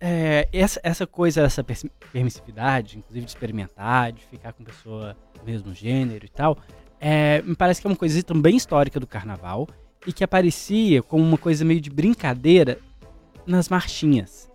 [0.00, 1.64] é, essa, essa coisa, essa
[2.12, 6.58] permissividade, inclusive de experimentar, de ficar com pessoa do mesmo gênero e tal,
[7.00, 9.68] é, me parece que é uma coisa também histórica do carnaval
[10.06, 12.78] e que aparecia como uma coisa meio de brincadeira
[13.46, 14.47] nas marchinhas.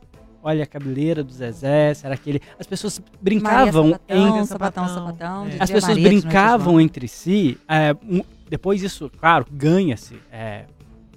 [0.46, 2.42] Olha a cabeleira do Zezé, será que ele.
[2.60, 4.46] As pessoas brincavam sapatão, em.
[4.46, 4.88] sapatão, sapatão.
[4.88, 5.48] sapatão.
[5.48, 5.64] É.
[5.64, 7.58] As pessoas Maria brincavam entre si.
[7.68, 10.66] é, um- depois isso, claro, ganha-se, é,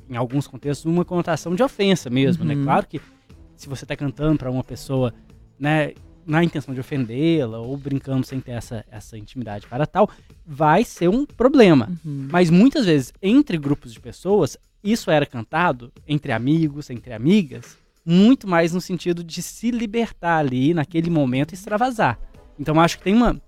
[0.08, 2.54] em alguns contextos, uma conotação de ofensa mesmo, né?
[2.54, 2.62] Uhum.
[2.64, 3.00] Claro que
[3.56, 5.12] se você está cantando para uma pessoa,
[5.58, 5.92] né,
[6.24, 10.08] na intenção de ofendê-la ou brincando sem ter essa, essa intimidade para tal,
[10.46, 11.88] vai ser um problema.
[12.04, 12.28] Uhum.
[12.30, 18.46] Mas muitas vezes, entre grupos de pessoas, isso era cantado entre amigos, entre amigas, muito
[18.46, 22.16] mais no sentido de se libertar ali naquele momento e extravasar.
[22.58, 23.40] Então acho que tem uma,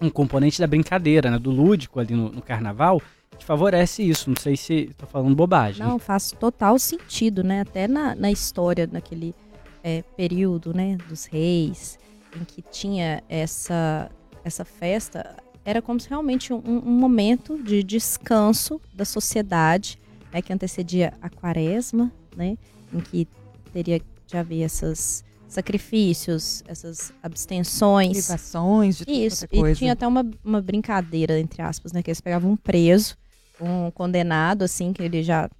[0.00, 3.00] um componente da brincadeira, né, do lúdico ali no, no carnaval,
[3.38, 4.28] que favorece isso.
[4.28, 5.84] Não sei se estou falando bobagem.
[5.84, 7.62] Não, faz total sentido, né?
[7.62, 9.34] Até na, na história, naquele
[9.82, 11.98] é, período, né, dos reis,
[12.38, 14.10] em que tinha essa,
[14.44, 19.98] essa festa, era como se realmente um, um momento de descanso da sociedade,
[20.32, 22.56] né, que antecedia a quaresma, né,
[22.92, 23.26] em que
[23.74, 28.26] teria de haver esses sacrifícios, essas abstenções.
[28.26, 29.78] Privações de tudo Isso, e coisa.
[29.78, 32.02] tinha até uma, uma brincadeira, entre aspas, né?
[32.02, 33.16] Que eles pegavam um preso,
[33.60, 35.50] um condenado, assim, que ele já.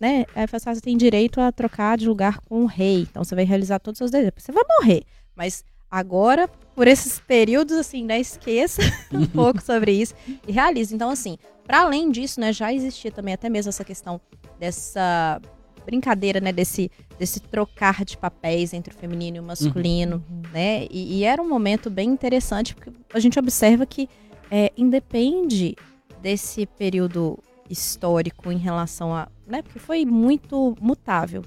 [0.00, 0.24] Né?
[0.34, 3.02] Aí assim, "Ah, você tem direito a trocar de lugar com o rei.
[3.02, 4.42] Então você vai realizar todos os seus desejos.
[4.42, 5.02] Você vai morrer.
[5.36, 8.18] Mas agora, por esses períodos, assim, né?
[8.18, 10.14] Esqueça um pouco sobre isso
[10.46, 10.94] e realize.
[10.94, 12.52] Então, assim, para além disso, né?
[12.52, 14.20] Já existia também até mesmo essa questão
[14.58, 15.40] dessa
[15.84, 16.52] brincadeira, né?
[16.52, 20.86] Desse, desse trocar de papéis entre o feminino e o masculino né?
[20.90, 24.08] E, e era um momento bem interessante, porque a gente observa que
[24.50, 25.76] é, independe
[26.20, 27.38] desse período
[27.68, 29.28] histórico em relação a.
[29.46, 29.62] Né?
[29.62, 31.42] Porque foi muito mutável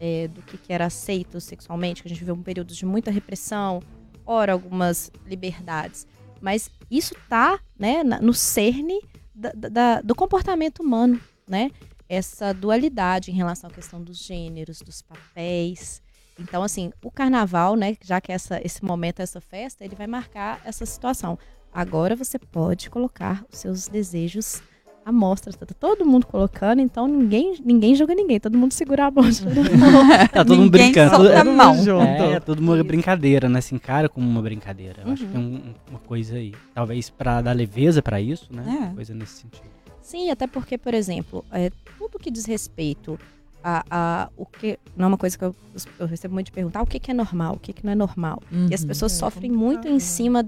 [0.00, 3.10] é, do que, que era aceito sexualmente, que a gente viu um período de muita
[3.10, 3.80] repressão,
[4.24, 6.06] ora algumas liberdades.
[6.40, 9.00] Mas isso tá né, no cerne
[9.34, 11.70] da- da- do comportamento humano, né?
[12.14, 16.00] Essa dualidade em relação à questão dos gêneros, dos papéis.
[16.38, 20.60] Então, assim, o carnaval, né, já que essa, esse momento, essa festa, ele vai marcar
[20.64, 21.38] essa situação.
[21.72, 24.62] Agora você pode colocar os seus desejos
[25.04, 25.52] à mostra.
[25.52, 28.40] Tá todo mundo colocando, então ninguém, ninguém julga ninguém.
[28.40, 30.28] Todo mundo segura a todo mundo.
[30.32, 31.16] Tá todo mundo Ninguém brincando.
[31.16, 31.74] solta Tudo- a mão.
[31.84, 32.04] junto.
[32.22, 33.60] É, tudo uma brincadeira, né?
[33.60, 35.02] Se encara como uma brincadeira.
[35.04, 35.28] Eu acho Uhum.
[35.28, 36.52] que tem um- uma coisa aí.
[36.74, 38.88] Talvez pra dar leveza pra isso, né?
[38.90, 38.94] É.
[38.94, 39.73] Coisa nesse sentido.
[40.04, 43.18] Sim, até porque, por exemplo, é, tudo que diz respeito
[43.62, 44.78] a, a o que.
[44.94, 45.56] Não é uma coisa que eu,
[45.98, 47.94] eu recebo muito de perguntar o que, que é normal, o que, que não é
[47.94, 48.42] normal.
[48.70, 48.88] E as Uhum.
[48.88, 49.98] pessoas É sofrem complicado, muito em né?
[49.98, 50.42] cima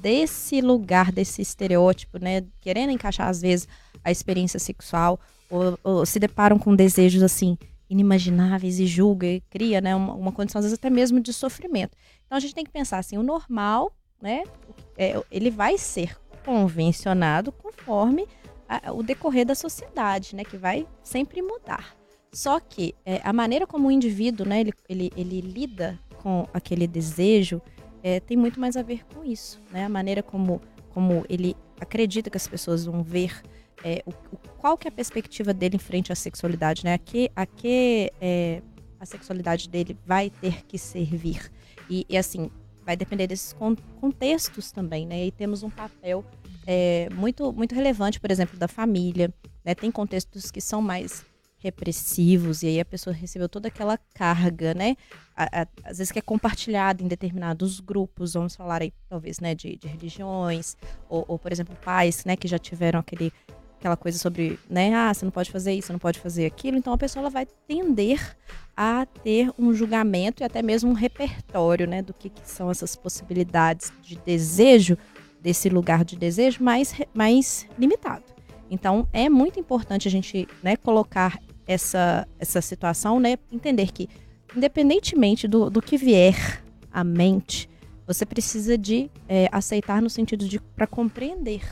[0.00, 2.42] desse lugar, desse estereótipo, né?
[2.60, 3.68] Querendo encaixar, às vezes,
[4.02, 5.20] a experiência sexual,
[5.50, 7.58] ou, ou se deparam com desejos assim
[7.90, 11.94] inimagináveis e julga e cria, né, uma, uma condição às vezes até mesmo de sofrimento.
[12.24, 14.44] Então a gente tem que pensar assim, o normal, né,
[14.96, 18.26] é, ele vai ser convencionado conforme
[18.94, 21.94] o decorrer da sociedade, né, que vai sempre mudar.
[22.32, 26.86] Só que é, a maneira como o indivíduo, né, ele, ele, ele lida com aquele
[26.86, 27.60] desejo
[28.02, 29.84] é, tem muito mais a ver com isso, né?
[29.84, 33.42] A maneira como, como ele acredita que as pessoas vão ver
[33.84, 36.94] é, o, o- qual que é a perspectiva dele em frente à sexualidade, né?
[36.94, 38.60] A que, a que é,
[38.98, 41.48] a sexualidade dele vai ter que servir.
[41.88, 42.50] E, e, assim,
[42.84, 45.26] vai depender desses con- contextos também, né?
[45.26, 46.24] E temos um papel
[46.66, 49.32] é, muito, muito relevante, por exemplo, da família.
[49.64, 49.74] Né?
[49.74, 51.24] Tem contextos que são mais
[51.62, 54.96] repressivos e aí a pessoa recebeu toda aquela carga, né?
[55.84, 59.86] Às vezes que é compartilhada em determinados grupos, vamos falar aí talvez, né, de, de
[59.86, 60.76] religiões
[61.08, 63.32] ou, ou, por exemplo, pais, né, que já tiveram aquele
[63.78, 66.76] aquela coisa sobre, né, ah, você não pode fazer isso, você não pode fazer aquilo,
[66.76, 68.36] então a pessoa ela vai tender
[68.76, 72.96] a ter um julgamento e até mesmo um repertório, né, do que, que são essas
[72.96, 74.96] possibilidades de desejo
[75.40, 78.24] desse lugar de desejo mais, mais limitado.
[78.70, 84.08] Então é muito importante a gente, né, colocar essa, essa situação, né, entender que
[84.56, 87.68] independentemente do, do que vier à mente,
[88.06, 91.62] você precisa de é, aceitar no sentido de para compreender,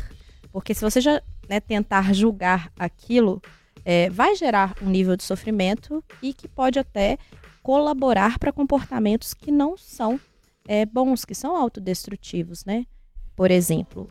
[0.52, 3.42] porque se você já né, tentar julgar aquilo,
[3.90, 7.18] é, vai gerar um nível de sofrimento e que pode até
[7.60, 10.20] colaborar para comportamentos que não são
[10.68, 12.86] é, bons, que são autodestrutivos, né?
[13.34, 14.06] Por exemplo,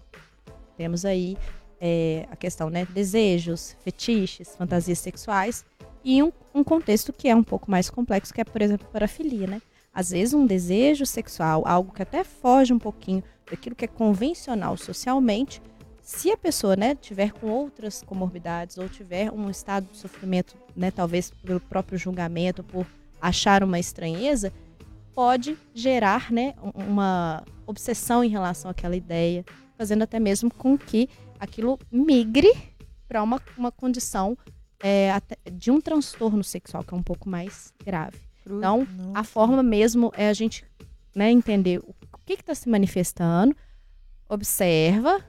[0.75, 1.37] temos aí
[1.79, 5.63] é, a questão, né, desejos, fetiches, fantasias sexuais
[6.03, 9.47] e um, um contexto que é um pouco mais complexo, que é, por exemplo, parafilia,
[9.47, 9.61] né?
[9.93, 14.75] Às vezes um desejo sexual, algo que até foge um pouquinho daquilo que é convencional
[14.75, 15.61] socialmente,
[16.09, 20.89] se a pessoa, né, tiver com outras comorbidades ou tiver um estado de sofrimento, né,
[20.89, 22.83] talvez pelo próprio julgamento, por
[23.21, 24.51] achar uma estranheza,
[25.13, 29.45] pode gerar, né, um- uma obsessão em relação àquela ideia,
[29.77, 31.07] fazendo até mesmo com que
[31.39, 32.51] aquilo migre
[33.07, 34.35] para uma, uma condição
[34.81, 35.11] é,
[35.51, 38.17] de um transtorno sexual que é um pouco mais grave.
[38.47, 40.65] Então, a forma mesmo é a gente
[41.13, 41.93] né, entender o
[42.25, 43.55] que está se manifestando,
[44.27, 45.23] observa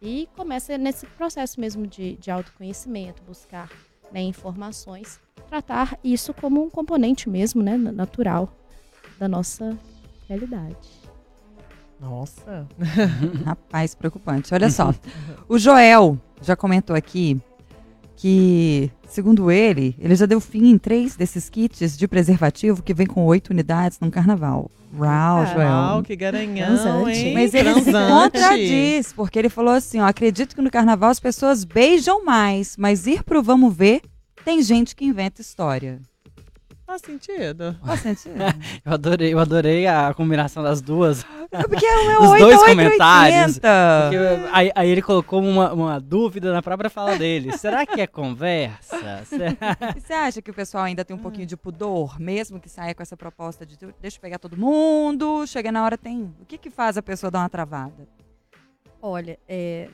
[0.00, 3.68] e começa nesse processo mesmo de, de autoconhecimento, buscar
[4.12, 8.48] né, informações, tratar isso como um componente mesmo, né, na- natural
[9.18, 9.76] da nossa
[10.28, 10.76] realidade.
[12.00, 12.66] Nossa.
[13.44, 14.54] Rapaz, preocupante.
[14.54, 14.94] Olha só.
[15.48, 17.40] o Joel já comentou aqui
[18.18, 23.06] que, segundo ele, ele já deu fim em três desses kits de preservativo que vem
[23.06, 24.68] com oito unidades num carnaval.
[24.98, 25.68] Uau, Joel.
[25.68, 27.16] Uau, que garanhão, Transante.
[27.16, 27.34] hein?
[27.34, 28.32] Mas ele se Transante.
[28.32, 33.06] contradiz, porque ele falou assim: ó, acredito que no carnaval as pessoas beijam mais, mas
[33.06, 34.00] ir pro vamos ver,
[34.44, 36.00] tem gente que inventa história.
[36.88, 37.76] Faz sentido.
[37.84, 38.36] Faz sentido?
[38.82, 41.22] Eu adorei, eu adorei a combinação das duas.
[41.52, 42.70] É porque o meu Os 8 dois é 880.
[42.70, 43.58] comentários.
[43.58, 47.58] Porque, aí, aí ele colocou uma, uma dúvida na própria fala dele.
[47.58, 49.22] Será que é conversa?
[49.28, 49.54] Será?
[49.94, 52.94] E você acha que o pessoal ainda tem um pouquinho de pudor, mesmo que saia
[52.94, 56.34] com essa proposta de deixa eu pegar todo mundo, chega na hora tem.
[56.40, 58.08] O que que faz a pessoa dar uma travada?
[59.02, 59.90] Olha, é,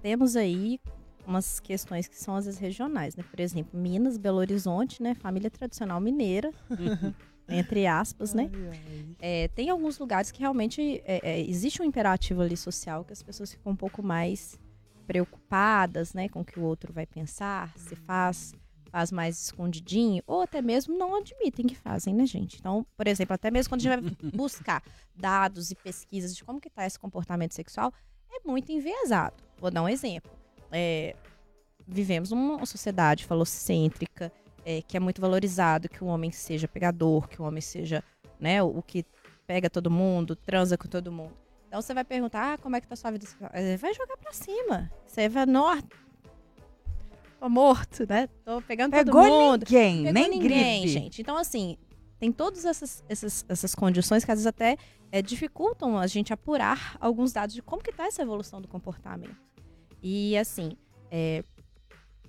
[0.00, 0.78] temos aí
[1.26, 3.24] umas questões que são às vezes regionais, né?
[3.30, 5.14] Por exemplo, Minas, Belo Horizonte, né?
[5.14, 6.52] Família tradicional mineira,
[7.48, 8.50] entre aspas, né?
[8.52, 9.06] Ai, ai.
[9.18, 13.22] É, tem alguns lugares que realmente é, é, existe um imperativo ali social que as
[13.22, 14.58] pessoas ficam um pouco mais
[15.06, 18.54] preocupadas, né, com o que o outro vai pensar, se faz,
[18.90, 22.56] faz mais escondidinho, ou até mesmo não admitem que fazem, né, gente?
[22.58, 24.82] Então, por exemplo, até mesmo quando a gente vai buscar
[25.14, 27.92] dados e pesquisas de como que tá esse comportamento sexual,
[28.30, 29.36] é muito enviesado.
[29.58, 30.41] Vou dar um exemplo.
[30.72, 31.14] É,
[31.86, 34.32] vivemos numa sociedade falocêntrica,
[34.64, 38.02] é, que é muito valorizado que o homem seja pegador, que o homem seja
[38.40, 39.04] né, o, que
[39.46, 41.32] pega todo mundo, transa com todo mundo.
[41.68, 43.26] Então você vai perguntar, ah, como é que tá sua vida?
[43.26, 44.90] sexual?" Eh, Vai jogar pra cima.
[45.06, 45.76] Você vai, nó,
[47.40, 48.28] tô morto, né?
[48.44, 49.64] Tô pegando Pegou todo mundo.
[49.68, 50.88] ninguém, Pegou nem ninguém, gripe.
[50.88, 51.20] gente.
[51.22, 51.76] Então, assim,
[52.18, 54.76] tem todas essas, essas, essas condições que às vezes até
[55.10, 59.34] eh, dificultam a gente apurar alguns dados de como que tá essa evolução do comportamento.
[60.02, 60.76] E, assim,
[61.10, 61.44] é,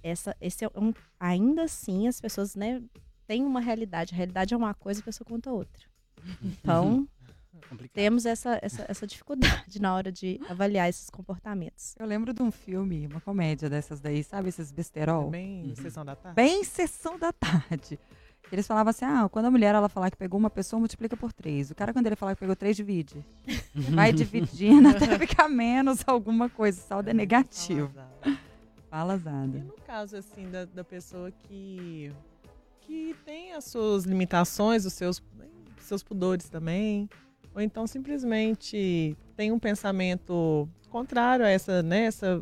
[0.03, 2.81] essa, esse é um, ainda assim as pessoas, né,
[3.27, 4.13] têm uma realidade.
[4.13, 5.83] A realidade é uma coisa, a pessoa conta outra.
[6.43, 7.07] Então,
[7.69, 7.93] Complicado.
[7.93, 11.95] temos essa, essa, essa dificuldade na hora de avaliar esses comportamentos.
[11.99, 15.29] Eu lembro de um filme, uma comédia dessas daí, sabe esses besterol?
[15.29, 15.75] Bem, Uhum.
[15.75, 16.35] sessão da tarde.
[16.35, 17.99] Bem sessão da tarde.
[18.51, 21.33] Eles falavam assim: ah, quando a mulher ela falar que pegou uma pessoa, multiplica por
[21.33, 21.71] três.
[21.71, 23.25] O cara, quando ele falar que pegou três, divide.
[23.73, 26.79] Vai dividindo até ficar menos alguma coisa.
[26.79, 27.91] O saldo é negativo.
[28.89, 29.57] Fala, E Zada.
[29.59, 32.11] no caso, assim, da, da pessoa que,
[32.81, 35.21] que tem as suas limitações, os seus,
[35.79, 37.09] seus pudores também,
[37.55, 42.39] ou então simplesmente tem um pensamento contrário a essa, né, essa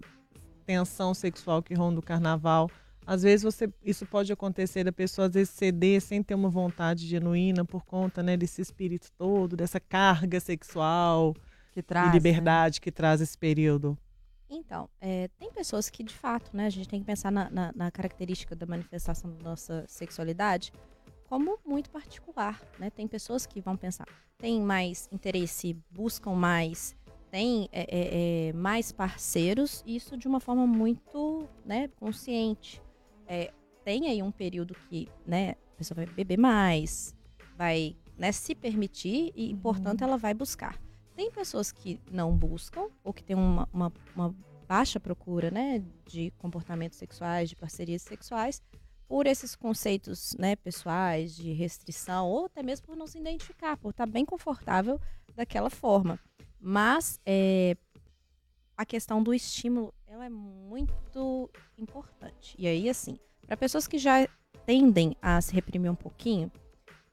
[0.65, 2.69] tensão sexual que ronda o carnaval.
[3.05, 7.07] Às vezes você, isso pode acontecer da pessoa às vezes ceder sem ter uma vontade
[7.07, 11.35] genuína por conta né, desse espírito todo, dessa carga sexual
[11.73, 12.05] Que traz.
[12.05, 12.13] e né?
[12.13, 13.97] liberdade que traz esse período.
[14.49, 17.71] Então, é, tem pessoas que, de fato, né, a gente tem que pensar na, na-
[17.75, 20.71] na característica da manifestação da nossa sexualidade
[21.27, 22.89] como muito particular, né?
[22.89, 24.05] Tem pessoas que vão pensar,
[24.37, 26.93] tem mais interesse, buscam mais,
[27.31, 32.81] tem é, é, é, mais parceiros, isso de uma forma muito, né, consciente.
[33.33, 33.49] É,
[33.85, 37.15] tem aí um período que, né, a pessoa vai beber mais,
[37.55, 40.77] vai, né, se permitir e, portanto, ela vai buscar.
[41.15, 44.35] Tem pessoas que não buscam ou que têm uma, uma, uma
[44.67, 48.61] baixa procura né, de comportamentos sexuais, de parcerias sexuais,
[49.07, 53.91] por esses conceitos né, pessoais de restrição ou até mesmo por não se identificar, por
[53.91, 54.99] estar bem confortável
[55.33, 56.19] daquela forma.
[56.59, 57.77] Mas é,
[58.75, 62.53] a questão do estímulo ela é muito importante.
[62.59, 64.27] E aí, assim, para pessoas que já
[64.65, 66.51] tendem a se reprimir um pouquinho,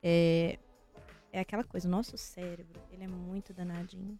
[0.02, 0.58] é,
[1.32, 4.18] é aquela coisa, o nosso cérebro, ele é muito danadinho.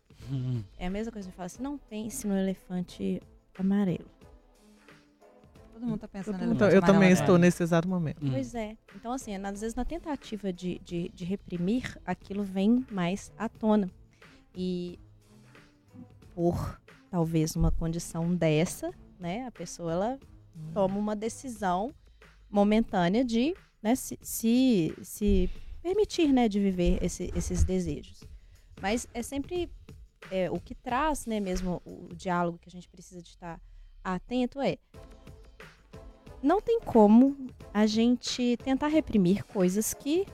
[0.79, 3.21] É a mesma coisa que fala assim, não pense no elefante
[3.59, 4.09] amarelo.
[5.73, 8.25] Todo mundo tá pensando Eu, no eu elefante também estou nesse exato momento.
[8.25, 8.31] Hum.
[8.31, 8.77] Pois é.
[8.95, 13.91] Então, assim, às vezes na tentativa de, de, de reprimir, aquilo vem mais à tona.
[14.55, 15.01] E
[16.33, 20.19] por talvez uma condição dessa, né, a pessoa ela
[20.73, 21.93] toma uma decisão
[22.51, 25.51] momentânea de né, se, se, se
[25.83, 28.23] permitir né, de viver esse- esses desejos.
[28.81, 29.71] Mas é sempre
[30.31, 33.61] é, o que traz né, mesmo o diálogo que a gente precisa de estar
[34.03, 34.77] atento é
[36.43, 37.37] não tem como
[37.75, 40.25] a gente tentar reprimir coisas que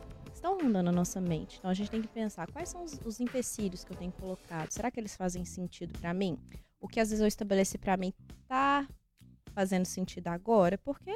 [0.44, 1.57] estão rondando a nossa mente.
[1.59, 4.70] Então a gente tem que pensar quais são os, os empecilhos que eu tenho colocado.
[4.70, 6.38] Será que eles fazem sentido para mim?
[6.78, 8.12] O que às vezes eu estabeleci para mim
[8.46, 8.87] tá
[9.54, 10.76] fazendo sentido agora?
[10.76, 11.11] Porque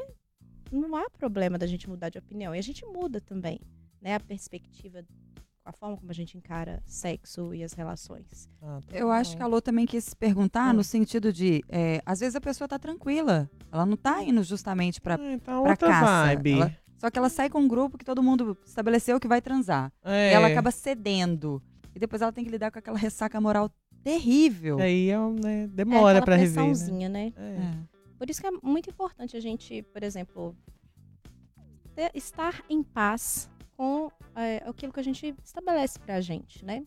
[0.72, 2.54] não há problema da gente mudar de opinião.
[2.54, 3.60] E a gente muda também,
[4.00, 4.14] né?
[4.14, 5.04] A perspectiva,
[5.62, 8.48] a forma como a gente encara sexo e as relações.
[8.62, 10.78] Ah, Eu acho que a Lô também quis perguntar Hum.
[10.78, 15.02] no sentido de, é, às vezes a pessoa tá tranquila, ela não tá indo justamente
[15.02, 16.26] pra, Ah, então pra outra caça.
[16.34, 16.52] vibe.
[16.52, 19.90] Ela- só que ela sai com um grupo que todo mundo estabeleceu que vai transar.
[20.04, 20.32] É.
[20.32, 21.62] E ela acaba cedendo.
[21.94, 23.70] E depois ela tem que lidar com aquela ressaca moral
[24.02, 24.78] terrível.
[24.78, 26.92] Aí é, um, né, é demora aquela pra rever.
[26.92, 27.08] Né?
[27.08, 27.32] né?
[27.36, 27.40] É.
[27.40, 27.78] É.
[28.18, 30.56] Por isso que é muito importante a gente, por exemplo,
[31.94, 36.84] ter- estar em paz com é, aquilo que a gente estabelece pra gente, né?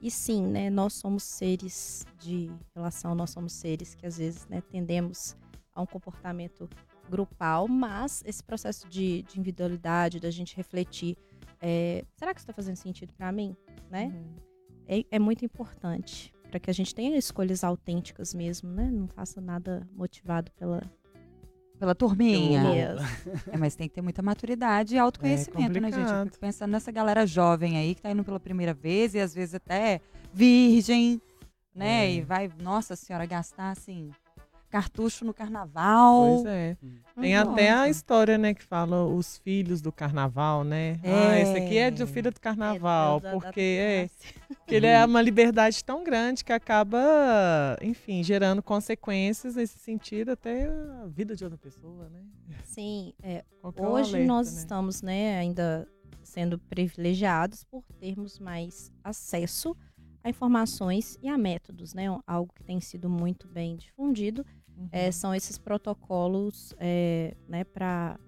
[0.00, 4.62] E sim, né, nós somos seres de relação, nós somos seres que às vezes né,
[4.70, 5.36] tendemos
[5.74, 6.68] a um comportamento
[7.10, 11.16] grupal, mas esse processo de, de individualidade, da gente refletir,
[11.60, 13.54] é, será que isso está fazendo sentido pra mim,
[13.90, 14.04] né?
[14.06, 14.36] Uhum.
[14.88, 18.90] é, é muito importante para que a gente tenha escolhas autênticas mesmo, né?
[18.90, 20.82] Não faça nada motivado pela
[21.78, 22.62] Pela turminha.
[23.50, 25.94] É, mas tem que ter muita maturidade e autoconhecimento, né, gente?
[25.94, 26.26] Eu complicado.
[26.26, 29.54] fico pensando nessa galera jovem aí que tá indo pela primeira vez e às vezes
[29.54, 30.00] até
[30.32, 31.20] virgem,
[31.74, 32.06] né?
[32.06, 32.14] É.
[32.14, 34.10] E vai, nossa senhora, gastar assim,
[34.70, 36.22] cartucho no carnaval.
[36.22, 36.76] Pois é.
[37.20, 37.50] Tem Nossa.
[37.52, 40.98] até a história, né, que fala os filhos do carnaval, né?
[41.04, 41.42] Ah, É.
[41.42, 44.10] esse aqui é do filho do carnaval, É, porque é,
[44.68, 46.98] ele é uma liberdade tão grande que acaba,
[47.82, 52.22] enfim, gerando consequências nesse sentido até a vida de outra pessoa, né?
[52.64, 54.58] Sim, é, o hoje alerta, nós né?
[54.60, 55.86] estamos, né, ainda
[56.22, 59.76] sendo privilegiados por termos mais acesso
[60.22, 62.04] a informações e a métodos, né?
[62.26, 64.44] Algo que tem sido muito bem difundido
[64.80, 64.88] Uhum.
[64.90, 68.18] é, são esses protocolos, é, né, para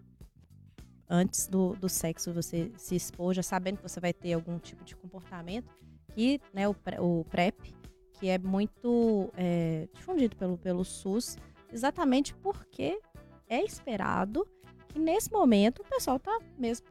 [1.08, 4.84] antes do, do sexo você se expor, já sabendo que você vai ter algum tipo
[4.84, 5.70] de comportamento,
[6.14, 7.74] que, né, o, o PrEP,
[8.12, 11.36] que é muito é, difundido pelo, pelo SUS,
[11.72, 13.00] exatamente porque
[13.48, 14.46] é esperado
[14.88, 16.86] que nesse momento o pessoal tá mesmo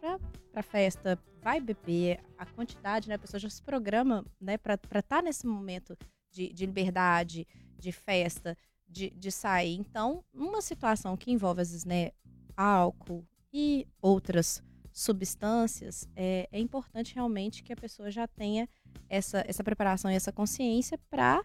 [0.52, 5.22] para festa, vai beber, a quantidade, né, a pessoa já se programa, né, para estar
[5.22, 5.96] nesse momento
[6.32, 7.48] de, de liberdade,
[7.78, 8.58] de festa,
[8.92, 9.76] de, de sair.
[9.76, 12.12] Então, uma situação que envolve, às vezes, né,
[12.56, 14.62] álcool e outras
[14.92, 18.68] substâncias, é, é importante realmente que a pessoa já tenha
[19.10, 21.44] essa, essa preparação e essa consciência para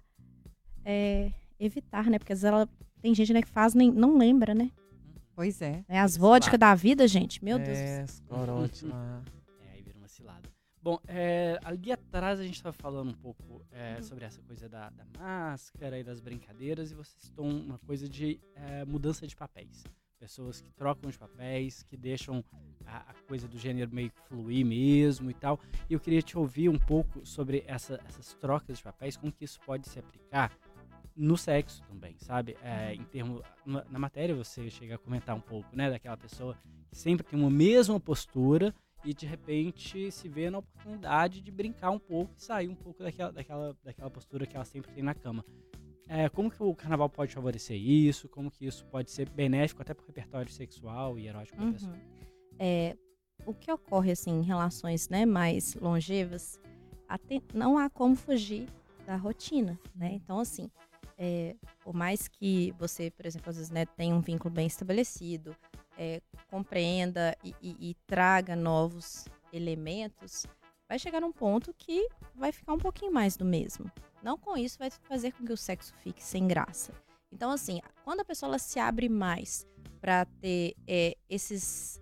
[1.59, 2.19] evitar, né?
[2.19, 2.69] Porque às vezes ela
[3.01, 4.71] tem gente né, que faz nem não lembra, né?
[5.35, 5.85] Pois é.
[5.89, 6.61] É As Esse vodka lado.
[6.61, 7.45] da vida, gente.
[7.45, 7.79] Meu Deus.
[7.79, 8.87] do céu.
[8.89, 9.23] É, lá.
[9.27, 9.36] É,
[10.87, 14.89] Bom, é, ali atrás a gente estava falando um pouco é, sobre essa coisa da,
[14.91, 19.83] da máscara e das brincadeiras, e vocês estão uma coisa de é, mudança de papéis.
[20.17, 22.45] pessoas que trocam de papéis, que deixam
[22.87, 25.59] a, a coisa do gênero meio que fluir mesmo e tal.
[25.91, 29.45] E eu queria te ouvir um pouco sobre essa, essas trocas de papéis, como que
[29.45, 30.57] isso pode se aplicar
[31.17, 32.57] no sexo também, sabe?
[32.63, 36.57] É, em termo, na, na matéria você chega a comentar um pouco, né, daquela pessoa
[36.89, 38.73] que sempre tem uma mesma postura
[39.05, 43.03] e de repente se vê na oportunidade de brincar um pouco e sair um pouco
[43.03, 45.45] daquela, daquela, daquela postura que ela sempre tem na cama.
[46.09, 48.29] É, como que o carnaval pode favorecer isso?
[48.29, 51.93] Como que isso pode ser benéfico até para o repertório sexual e erótico da pessoa?
[51.93, 52.01] Uhum.
[52.59, 52.97] É,
[53.45, 56.61] o que ocorre assim em relações né, mais longevas,
[57.53, 58.69] não há como fugir
[59.05, 60.13] da rotina, né?
[60.15, 60.71] Então assim,
[61.19, 65.57] é, por mais que você, por exemplo, às vezes né, tenha um vínculo bem estabelecido,
[65.97, 70.47] é, compreenda e, e, e traga novos elementos,
[70.89, 73.91] vai chegar num ponto que vai ficar um pouquinho mais do mesmo.
[74.23, 76.93] Não com isso vai fazer com que o sexo fique sem graça.
[77.33, 79.67] Então, assim, quando a pessoa se abre mais
[80.01, 82.01] para ter é, esses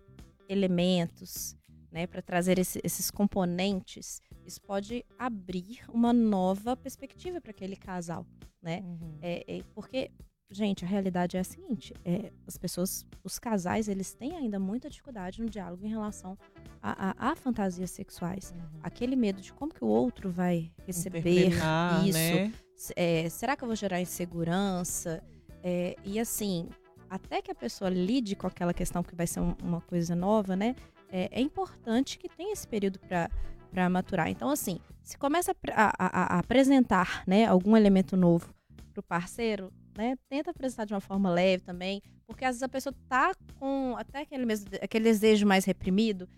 [0.49, 1.57] elementos,
[1.91, 8.27] né, para trazer esse, esses componentes, isso pode abrir uma nova perspectiva para aquele casal,
[8.61, 8.81] né?
[8.81, 9.19] Uhum.
[9.23, 10.11] É, é, porque,
[10.55, 14.89] gente, a realidade é a seguinte: é, as pessoas, os casais, eles têm ainda muita
[14.89, 16.39] dificuldade no diálogo em relação
[16.83, 18.53] a, a, a fantasias sexuais.
[18.57, 18.81] Uhum.
[18.83, 22.19] Aquele medo de como que o outro vai receber Interpretar, isso.
[22.19, 22.53] né?
[22.97, 25.23] É, será que eu vou gerar insegurança?
[25.63, 26.69] É, e assim,
[27.09, 30.55] até que a pessoa lide com aquela questão, porque vai ser um- uma coisa nova,
[30.57, 30.75] né?
[31.11, 34.29] É, é importante que tenha esse período para maturar.
[34.29, 38.53] Então, assim, se começa a- a apresentar né, algum elemento novo
[38.93, 40.17] para o parceiro, né?
[40.29, 44.21] Tenta apresentar de uma forma leve também, porque às vezes a pessoa tá com até
[44.21, 46.29] aquele, mesmo, aquele desejo mais reprimido,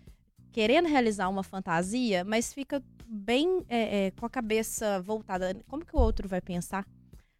[0.51, 5.55] querendo realizar uma fantasia, mas fica bem é, é, com a cabeça voltada.
[5.67, 6.85] Como que o outro vai pensar?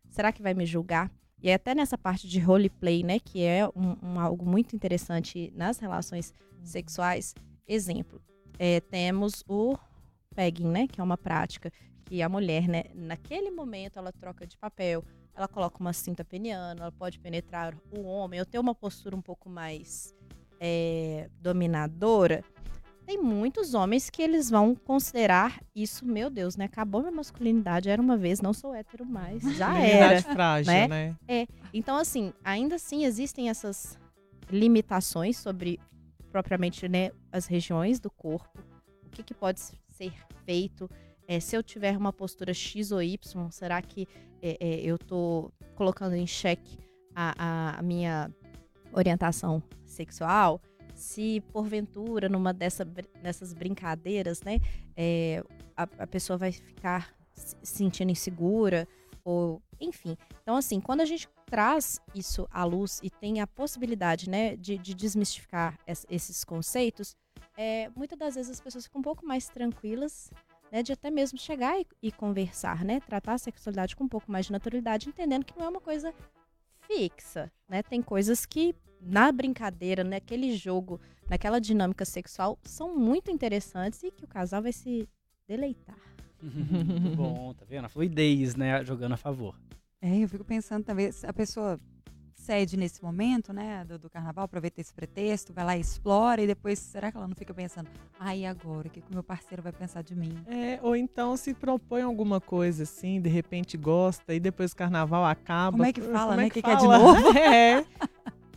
[0.10, 1.12] Será que vai me julgar?
[1.42, 5.52] E é até nessa parte de roleplay, né, que é um, um algo muito interessante
[5.56, 7.36] nas relações sexuais.
[7.68, 8.22] Exemplo,
[8.58, 9.78] é, temos o
[10.36, 11.72] pegging, né, que é uma prática
[12.06, 15.04] que a mulher, né, naquele momento ela troca de papel,
[15.38, 19.22] ela coloca uma cinta peniana, ela pode penetrar o homem, ou ter uma postura um
[19.22, 20.14] pouco mais
[20.60, 22.44] é, dominadora.
[23.06, 26.66] Tem muitos homens que eles vão considerar isso, meu Deus, né?
[26.66, 30.22] Acabou minha masculinidade, era uma vez, não sou hétero mais, já era.
[30.24, 31.16] Frágil, né?
[31.28, 31.48] né?
[31.72, 33.98] Então, assim, ainda assim existem essas
[34.50, 35.80] limitações sobre
[36.32, 38.60] propriamente né, as regiões do corpo,
[39.06, 40.14] o que, que pode ser
[40.46, 40.90] feito.
[41.28, 44.08] É, se eu tiver uma postura X ou Y, será que
[44.42, 46.78] é, é, eu tô colocando em xeque
[47.14, 48.32] a, a- minha
[48.94, 50.62] orientação sexual?
[50.96, 54.60] Se porventura, numa dessa, dessas brincadeiras, né,
[54.96, 55.44] é,
[55.76, 58.88] a, a pessoa vai ficar se sentindo insegura,
[59.24, 60.18] ou enfim.
[60.42, 64.78] Então, assim, quando a gente traz isso à luz e tem a possibilidade, né, de,
[64.78, 67.16] de desmistificar es- esses conceitos,
[67.56, 70.32] é, muitas das vezes as pessoas ficam um pouco mais tranquilas,
[70.72, 74.32] né, de até mesmo chegar e, e conversar, né, tratar a sexualidade com um pouco
[74.32, 76.14] mais de naturalidade, entendendo que não é uma coisa
[76.82, 81.00] fixa, né, tem coisas que na brincadeira, naquele jogo,
[81.30, 85.08] naquela dinâmica sexual, são muito interessantes e que o casal vai se
[85.48, 85.98] deleitar.
[86.40, 87.86] Muito bom, tá vendo?
[87.86, 89.60] A fluidez, né, jogando a favor.
[90.00, 91.80] É, eu fico pensando também, a pessoa
[92.48, 96.48] cede nesse momento, né, do, do carnaval, aproveita esse pretexto, vai lá e explora, e
[96.48, 99.22] depois, será que ela não fica pensando, ai, e agora, o que, que o meu
[99.24, 100.32] parceiro vai pensar de mim?
[100.48, 105.26] É, ou então se propõe alguma coisa assim, de repente gosta, e depois o carnaval
[105.26, 105.72] acaba.
[105.74, 106.46] Como é que fala, Como né?
[106.48, 106.98] é Que quer de fala?
[107.00, 107.28] novo?
[107.38, 107.86] É.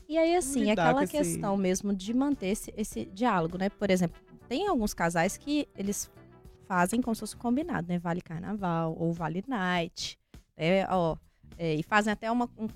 [0.09, 3.69] E aí, assim, aquela com esse- questão mesmo de manter esse, esse diálogo, né?
[3.71, 6.09] Por exemplo, tem alguns casais que eles
[6.67, 7.99] fazem como se fosse combinado, né?
[7.99, 10.17] Vale carnaval ou vale night,
[10.57, 10.87] né?
[10.89, 11.17] Ó,
[11.59, 12.49] é, e fazem até uma...
[12.57, 12.69] um-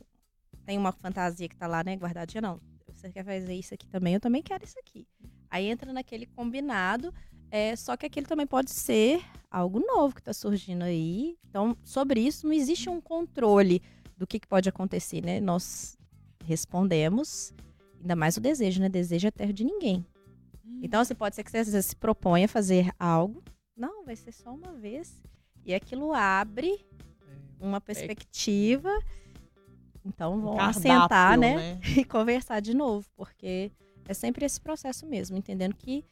[0.65, 1.95] tem uma fantasia que tá lá, né?
[1.95, 2.61] Guardadinha, não.
[2.95, 4.15] Você quer fazer isso aqui também?
[4.15, 5.07] Eu também quero isso aqui.
[5.51, 7.13] Aí entra naquele combinado,
[7.51, 11.37] é, só que aquilo também pode ser algo novo que tá surgindo aí.
[11.49, 13.83] Então, sobre isso, não existe um controle
[14.17, 15.41] do que, que pode acontecer, né?
[15.41, 15.99] Nós
[16.45, 17.53] respondemos,
[18.01, 18.89] ainda mais o desejo, né?
[18.89, 20.05] Desejo é terra de ninguém.
[20.83, 23.43] Então, assim, pode ser que você às vezes, se proponha a fazer algo.
[23.77, 25.23] Não, vai ser só uma vez.
[25.65, 26.85] E aquilo abre
[27.61, 28.91] uma perspectiva.
[30.05, 31.81] Então, vão Cardápio, assentar, né?
[31.97, 33.73] E conversar de novo, porque
[34.07, 36.05] é sempre esse processo mesmo, entendendo que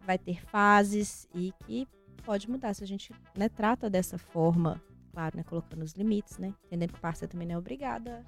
[0.00, 1.86] vai ter fases e que
[2.24, 2.74] pode mudar.
[2.74, 4.82] Se a gente né, trata dessa forma,
[5.12, 5.44] claro, né?
[5.44, 6.52] Colocando os limites, né?
[6.66, 8.22] Entendendo que o parceiro também não é obrigado a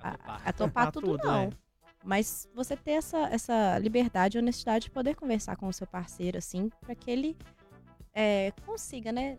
[0.00, 1.42] a, Topar tudo, tudo, não.
[1.42, 1.50] é.
[2.04, 6.38] Mas você ter essa, essa liberdade e honestidade de poder conversar com o seu parceiro,
[6.38, 7.36] assim, para que ele
[8.14, 9.38] é, consiga, né,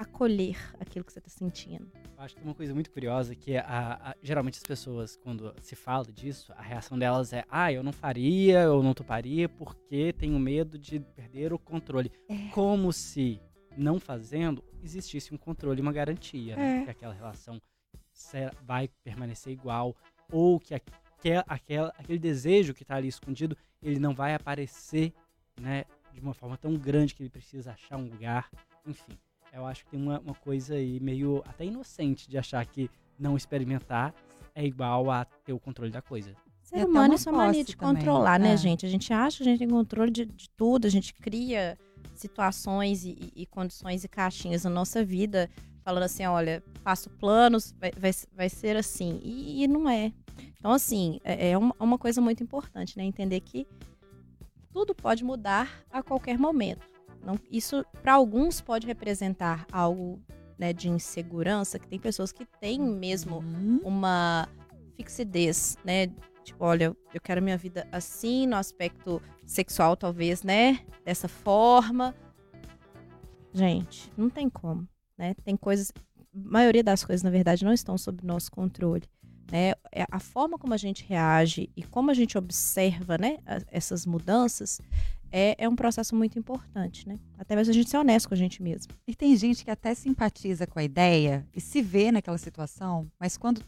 [0.00, 1.90] acolher aquilo que você está sentindo.
[2.16, 5.76] Acho que uma coisa muito curiosa que é a, a- geralmente as pessoas, quando se
[5.76, 10.38] fala disso, a reação delas é: ah, eu não faria, eu não toparia porque tenho
[10.38, 12.10] medo de perder o controle.
[12.52, 13.40] Como se,
[13.76, 16.80] não fazendo, existisse um controle uma garantia, né?
[16.80, 16.84] É.
[16.84, 17.60] Que aquela relação
[18.62, 19.96] vai permanecer igual,
[20.30, 25.12] ou que aquel, aquela, aquele desejo que está ali escondido, ele não vai aparecer,
[25.58, 25.84] né?
[26.12, 28.50] De uma forma tão grande que ele precisa achar um lugar,
[28.86, 29.16] enfim.
[29.52, 33.36] Eu acho que tem uma, uma coisa aí meio até inocente de achar que não
[33.36, 34.14] experimentar
[34.54, 36.34] é igual a ter o controle da coisa.
[36.62, 38.56] Ser até humano uma é só mania de também, controlar, né, é.
[38.56, 38.86] gente?
[38.86, 41.76] A gente acha que a gente tem controle de, de tudo, a gente cria
[42.14, 45.50] situações e, e- e condições e caixinhas na nossa vida,
[45.82, 49.20] falando assim, olha, faço planos, vai, vai, vai ser assim.
[49.22, 50.12] E, e não é.
[50.58, 53.04] Então, assim, é, é uma, uma coisa muito importante, né?
[53.04, 53.66] Entender que
[54.72, 56.86] tudo pode mudar a qualquer momento.
[57.24, 60.20] Não, isso, para alguns, pode representar algo
[60.58, 64.48] né, de insegurança, que tem pessoas que têm mesmo Hum, uma
[64.96, 66.08] fixidez, né?
[66.44, 70.80] Tipo, olha, eu quero minha vida assim, no aspecto sexual, talvez, né?
[71.04, 72.14] Dessa forma.
[73.52, 75.34] Gente, não tem como, né?
[75.44, 75.92] Tem coisas.
[75.96, 76.02] A
[76.32, 79.04] maioria das coisas, na verdade, não estão sob nosso controle.
[79.50, 79.72] Né?
[79.92, 84.80] É A forma como a gente reage e como a gente observa né, essas mudanças
[85.32, 87.18] é, é um processo muito importante, né?
[87.38, 88.92] Até mesmo a gente ser honesto com a gente mesmo.
[89.06, 93.36] E tem gente que até simpatiza com a ideia e se vê naquela situação, mas
[93.36, 93.62] quando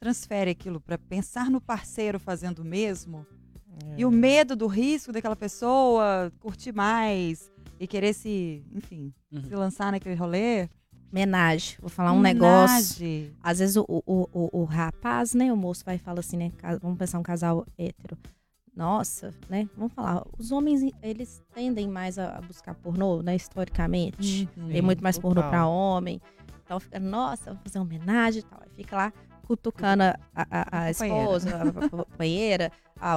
[0.00, 3.26] transfere aquilo para pensar no parceiro fazendo o mesmo,
[3.96, 7.50] e o medo do risco daquela pessoa curtir mais
[7.80, 9.42] e querer se, enfim, Uhum.
[9.44, 10.68] se lançar naquele rolê.
[11.10, 11.76] Homenagem.
[11.80, 13.04] Vou falar um negócio.
[13.04, 13.36] homenagem.
[13.42, 14.02] Às vezes o, o,
[14.32, 17.66] o, o rapaz, né, o moço vai e fala assim, né, vamos pensar um casal
[17.76, 18.16] hétero.
[18.74, 24.48] Nossa, né, vamos falar, os homens, eles tendem mais a, buscar pornô, né, historicamente.
[24.56, 24.68] Uhum.
[24.68, 25.50] Tem muito mais pornô total.
[25.50, 26.20] pra homem.
[26.64, 28.60] Então fica, nossa, vamos fazer uma homenagem e tal.
[28.62, 29.12] Aí fica lá
[29.42, 32.72] cutucando a, a, a esposa, a companheira,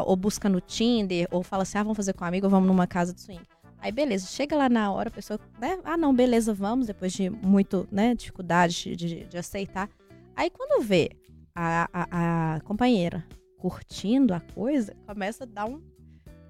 [0.06, 2.86] ou busca no Tinder, ou fala assim, ah, vamos fazer com um amigo, vamos numa
[2.88, 3.42] casa de swing.
[3.80, 7.30] Aí beleza, chega lá na hora, a pessoa, né, ah não, beleza, vamos, depois de
[7.30, 9.90] muito, né, dificuldade de, de, de aceitar.
[10.36, 11.12] Aí quando vê
[11.54, 13.24] a, a, a companheira
[13.66, 15.82] curtindo a coisa, começa a dar um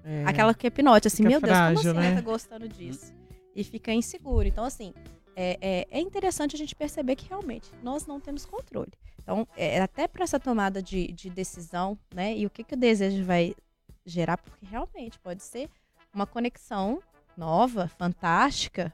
[0.04, 0.22] É.
[0.26, 2.06] Aquela que é pinote, assim, meu Deus, frágil, como assim né?
[2.08, 3.12] ela tá gostando disso?
[3.54, 4.46] E fica inseguro.
[4.46, 4.92] Então, assim,
[5.34, 8.92] é, é, é interessante a gente perceber que realmente nós não temos controle.
[9.18, 12.36] Então, é, até para essa tomada de, de decisão, né?
[12.36, 13.56] E o que, que o desejo vai
[14.04, 15.70] gerar, porque realmente pode ser
[16.14, 17.00] uma conexão
[17.34, 18.92] nova, fantástica,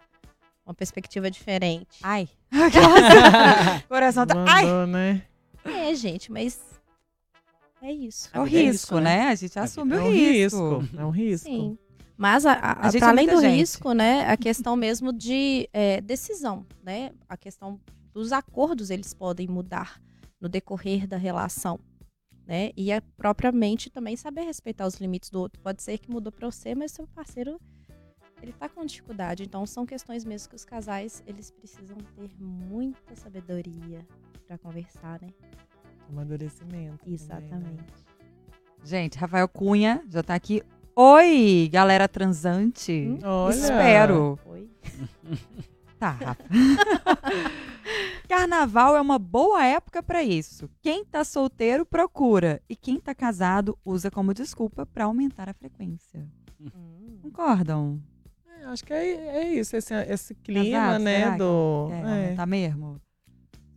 [0.64, 1.98] uma perspectiva diferente.
[2.04, 2.28] Ai.
[3.88, 4.44] Coração tá.
[4.48, 4.64] Ai!
[4.64, 5.22] Mandou, né?
[5.64, 6.71] É, gente, mas
[7.83, 8.30] é isso.
[8.33, 9.03] É o é risco, né?
[9.16, 9.28] né?
[9.28, 10.78] A gente A assume É o um risco.
[10.78, 10.97] risco.
[11.01, 11.49] É um risco.
[11.49, 11.78] Sim.
[12.16, 13.57] Mas a, a, A gente pra é além do gente.
[13.57, 17.11] risco, né, a questão mesmo de é, decisão, né?
[17.28, 17.80] A questão
[18.12, 20.01] dos acordos, eles podem mudar
[20.41, 21.80] no decorrer da relação,
[22.47, 22.70] né?
[22.76, 25.61] E é propriamente também saber respeitar os limites do outro.
[25.62, 27.59] Pode ser que mudou pra você, mas seu parceiro
[28.43, 29.43] ele tá com dificuldade.
[29.43, 34.07] Então são questões mesmo que os casais, eles precisam ter muita sabedoria
[34.47, 35.28] pra conversar, né?
[36.12, 36.66] Amadurecimento.
[36.68, 37.14] também, né?
[37.14, 37.84] Exatamente.
[38.84, 40.62] Gente, Rafael Cunha já tá aqui.
[40.94, 42.92] Oi, galera transante.
[42.92, 43.18] Hum?
[43.24, 43.54] Olha.
[43.54, 44.38] Espero.
[44.46, 44.68] Oi.
[46.02, 46.42] Tá, Rafa.
[48.28, 50.68] Carnaval é uma boa época pra isso.
[50.80, 56.26] Quem tá solteiro procura e quem tá casado usa como desculpa pra aumentar a frequência.
[56.60, 57.20] Hum.
[57.22, 58.02] Concordam?
[58.48, 61.22] É, acho que é, é isso, esse, esse clima, Casado, né?
[61.22, 63.00] será Do, Quer é, aumentar mesmo?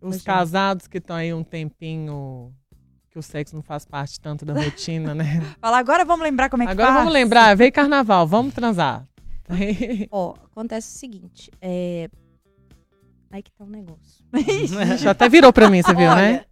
[0.08, 0.34] Os Imagina.
[0.34, 2.53] casados que estão aí um tempinho
[3.10, 5.26] que o sexo não faz parte tanto da rotina, né?
[5.62, 6.97] Fala, agora vamos lembrar como é que Agora faz.
[6.99, 9.06] vamos lembrar, veio carnaval, vamos transar.
[10.12, 12.10] Ó, acontece o seguinte, é...
[13.32, 14.24] Aí que tá um negócio.
[14.99, 16.45] Já até virou pra mim, você viu, né?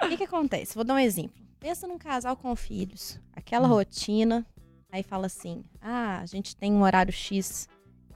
[0.00, 0.74] Olha, O que que acontece?
[0.74, 1.32] Vou dar um exemplo.
[1.58, 3.72] Pensa num casal com filhos, aquela Hum.
[3.72, 4.46] rotina,
[4.92, 7.68] aí fala assim, ah, a gente tem um horário X.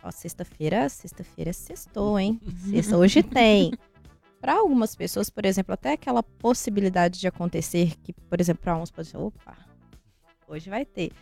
[0.05, 2.41] Ó, sexta-feira, sexta-feira é sextou, hein?
[2.71, 3.73] Sexta hoje tem.
[4.43, 8.91] Para algumas pessoas, por exemplo, até aquela possibilidade de acontecer que, por exemplo, para uns
[8.91, 9.57] pode ser, opa,
[10.49, 11.13] hoje vai ter.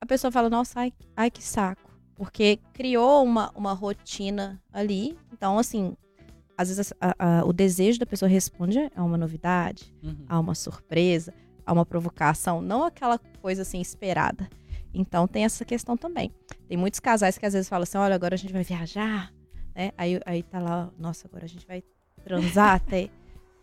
[0.00, 1.90] A pessoa fala, nossa, ai, ai que saco.
[2.14, 5.18] Porque criou uma, uma rotina ali.
[5.32, 5.96] Então, assim,
[6.56, 10.24] às vezes a- a- o desejo da pessoa responde a uma novidade, Uhum.
[10.28, 11.34] a uma surpresa,
[11.66, 14.48] a uma provocação, não aquela coisa assim esperada.
[14.96, 16.30] Então tem essa questão também.
[16.68, 19.32] Tem muitos casais que às vezes falam assim: olha, agora a gente vai viajar,
[19.74, 19.90] né?
[19.98, 21.82] Aí, aí tá lá, nossa, agora a gente vai
[22.24, 23.08] transar até.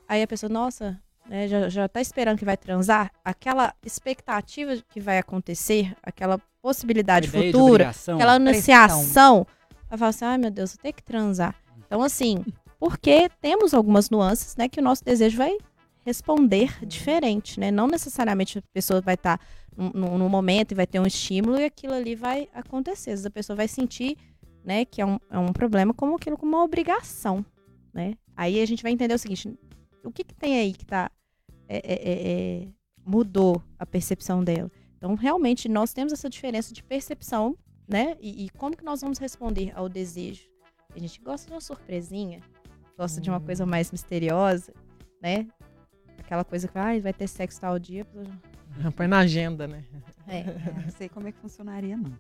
[0.07, 3.11] Aí a pessoa, nossa, né, já, já tá esperando que vai transar.
[3.23, 9.45] Aquela expectativa que vai acontecer, aquela possibilidade ideia futura, aquela anunciação,
[9.89, 11.55] vai falar assim: ai meu Deus, eu tenho que transar.
[11.85, 12.43] Então, assim,
[12.79, 15.57] porque temos algumas nuances, né, que o nosso desejo vai
[16.05, 17.71] responder diferente, né?
[17.71, 19.45] Não necessariamente a pessoa vai estar tá
[19.75, 23.11] no, no, momento e vai ter um estímulo e aquilo ali vai acontecer.
[23.11, 24.17] Às vezes a pessoa vai sentir,
[24.63, 27.45] né, que é um, é um problema como aquilo como uma obrigação,
[27.93, 28.15] né?
[28.41, 29.55] Aí a gente vai entender o seguinte:
[30.03, 31.11] o que, que tem aí que tá
[31.69, 32.67] é, é, é, é
[33.05, 34.71] mudou a percepção dela?
[34.97, 37.55] Então, realmente, nós temos essa diferença de percepção,
[37.87, 38.17] né?
[38.19, 40.49] E, e como que nós vamos responder ao desejo?
[40.95, 42.39] A gente gosta de uma surpresinha,
[42.97, 43.21] gosta hum.
[43.21, 43.67] de uma coisa hum.
[43.67, 44.73] mais misteriosa,
[45.21, 45.47] né?
[46.17, 48.07] Aquela coisa que ah, vai ter sexo tal dia.
[48.97, 49.85] Põe na agenda, né?
[50.27, 50.43] É,
[50.81, 52.13] não sei como é que funcionaria, não.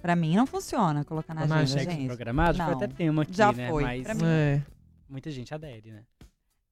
[0.00, 2.06] Pra mim não funciona colocar na, agenda, gente.
[2.06, 3.68] programado, não, até tema aqui, já né?
[3.68, 4.24] Foi, Mas pra mim.
[4.24, 4.62] É.
[5.12, 6.02] muita gente adere, né?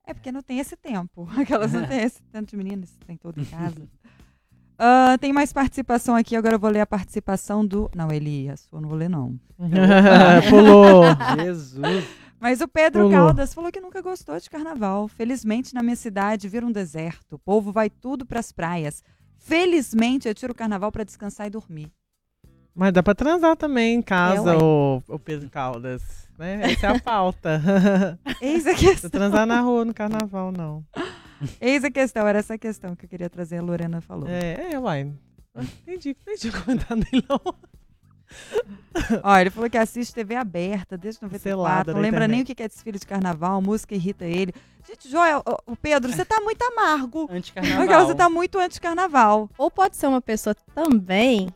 [0.07, 1.29] É porque não tem esse tempo.
[1.39, 3.83] Aquelas não tem esse tanto de meninas, tem todo em casa.
[4.81, 7.91] Uh, tem mais participação aqui, agora eu vou ler a participação do.
[7.95, 9.39] Não, Eli, a sua não vou ler, não.
[10.49, 11.05] Pulou.
[11.37, 12.07] Jesus.
[12.41, 13.27] Mas o Pedro Pulou.
[13.27, 15.07] Caldas falou que nunca gostou de carnaval.
[15.07, 17.35] Felizmente, na minha cidade, vira um deserto.
[17.35, 19.05] O povo vai tudo para as praias.
[19.37, 21.93] Felizmente, eu tiro o carnaval para descansar e dormir.
[22.75, 26.30] Mas dá para transar também em casa, o, o Pedro Caldas.
[26.41, 26.73] Né?
[26.73, 27.61] Essa é a pauta.
[28.41, 29.11] Eis a questão.
[29.11, 30.83] transar na rua no carnaval, não.
[31.61, 34.27] Eis a questão, era essa questão que eu queria trazer, a Lorena falou.
[34.27, 35.13] É, é uai.
[35.55, 37.41] Entendi, entendi o comentário dele, não.
[39.23, 42.69] Ó, ele falou que assiste TV aberta desde 94, não lembra nem o que é
[42.69, 44.55] desfile de carnaval, música irrita ele.
[44.89, 47.29] Gente, Joel, o Pedro, você tá muito amargo.
[47.31, 48.07] Anticarnaval.
[48.07, 49.51] Você tá muito anticarnaval.
[49.59, 51.49] Ou pode ser uma pessoa também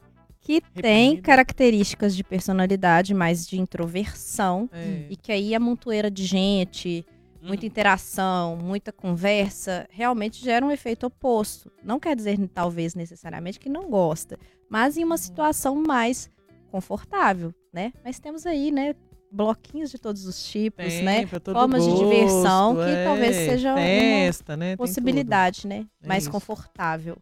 [0.44, 0.82] que Reprimida.
[0.82, 5.06] tem características de personalidade mais de introversão é.
[5.08, 7.04] e que aí a montoeira de gente,
[7.42, 7.66] muita uhum.
[7.66, 11.72] interação, muita conversa, realmente gera um efeito oposto.
[11.82, 14.38] Não quer dizer, talvez, necessariamente que não gosta,
[14.68, 15.18] mas em uma uhum.
[15.18, 16.30] situação mais
[16.70, 17.94] confortável, né?
[18.04, 18.94] Mas temos aí, né,
[19.32, 21.26] bloquinhos de todos os tipos, Tem, né?
[21.26, 24.76] Formas gosto, de diversão que é, talvez seja festa, uma né?
[24.76, 25.86] possibilidade, né?
[26.02, 26.30] É mais isso.
[26.30, 27.16] confortável.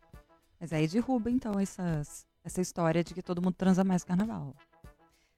[0.61, 4.55] Mas aí derruba, então, essas, essa história de que todo mundo transa mais carnaval.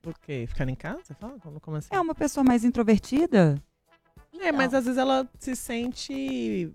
[0.02, 0.44] Por quê?
[0.46, 1.14] Ficando em casa?
[1.18, 1.38] Fala?
[1.60, 1.88] Como assim?
[1.90, 3.60] É uma pessoa mais introvertida.
[4.40, 6.70] É, mas às vezes ela se sente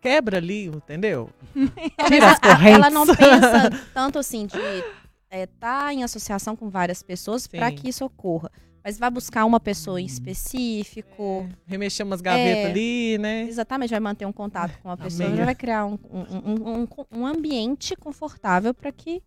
[0.00, 1.30] quebra ali, entendeu?
[2.06, 2.74] Tira as correntes.
[2.74, 4.86] Ela não pensa tanto assim de estar
[5.30, 8.50] é, tá em associação com várias pessoas para que isso ocorra.
[8.82, 11.48] Mas vai buscar uma pessoa em específico.
[11.66, 13.42] É, remexer umas gavetas é, ali, né?
[13.42, 17.94] Exatamente, vai manter um contato com a pessoa, vai criar um, um, um, um ambiente
[17.96, 19.22] confortável para que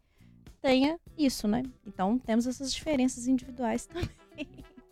[0.61, 1.63] tenha isso, né?
[1.85, 4.47] Então temos essas diferenças individuais também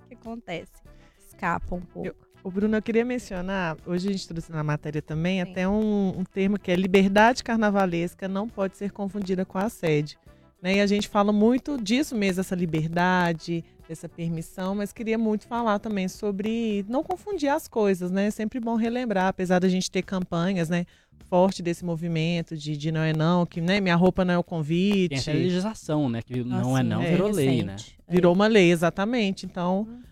[0.08, 0.84] que acontecem.
[1.28, 2.08] Escapa um pouco.
[2.08, 5.52] Eu, o Bruno, eu queria mencionar, hoje a gente trouxe na matéria também, Sim.
[5.52, 10.18] até um, um, termo que é liberdade carnavalesca não pode ser confundida com assédio.
[10.62, 10.76] Né?
[10.78, 15.80] E a gente fala muito disso mesmo, essa liberdade, essa permissão, mas queria muito falar
[15.80, 18.28] também sobre não confundir as coisas, né?
[18.28, 20.86] É sempre bom relembrar, apesar da gente ter campanhas, né?
[21.26, 24.44] Forte desse movimento de, de não é não, que né, minha roupa não é o
[24.44, 25.10] convite.
[25.10, 26.22] Tem essa legislação, né?
[26.22, 27.76] Que não é não, é, virou lei, né?
[28.08, 29.46] Virou uma lei, exatamente.
[29.46, 30.10] Então, uhum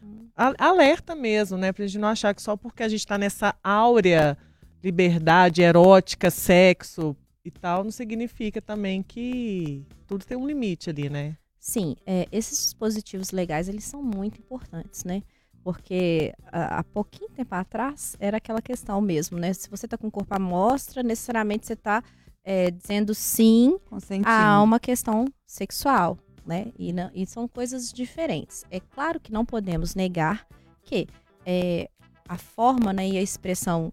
[0.58, 1.74] alerta mesmo, né?
[1.74, 4.38] Pra gente não achar que só porque a gente está nessa áurea
[4.84, 11.36] liberdade erótica, sexo e tal, não significa também que tudo tem um limite ali, né?
[11.60, 15.24] Sim, é, esses dispositivos legais, eles são muito importantes, né?
[15.64, 19.54] Porque há pouquinho tempo atrás era aquela questão mesmo, né?
[19.54, 22.02] Se você está com o corpo à mostra, necessariamente você está
[22.44, 23.78] é, dizendo sim
[24.24, 26.72] a uma questão sexual né?
[26.80, 28.64] E, não, e são coisas diferentes.
[28.72, 30.48] É claro que não podemos negar
[30.82, 31.08] que
[31.46, 31.90] é,
[32.28, 33.92] a forma né, e a expressão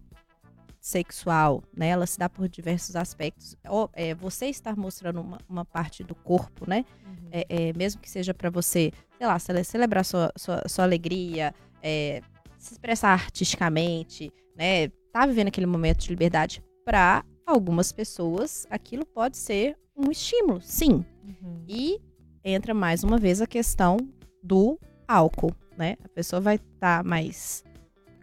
[0.85, 3.55] sexual, né, ela se dá por diversos aspectos.
[3.67, 6.85] Ou, é, você estar mostrando uma, uma, parte do corpo, né?
[7.03, 7.29] Uhum.
[7.31, 12.21] É, é, mesmo que seja para você, sei lá, celebrar sua, sua, sua alegria, é,
[12.59, 14.89] se expressar artisticamente, né?
[15.11, 16.63] Tá vivendo aquele momento de liberdade.
[16.85, 21.03] Para algumas pessoas, aquilo pode ser um estímulo, sim.
[21.23, 21.63] Uhum.
[21.67, 21.99] E
[22.43, 23.97] entra mais uma vez a questão
[24.43, 25.97] do álcool, né?
[26.03, 27.63] A pessoa vai estar tá mais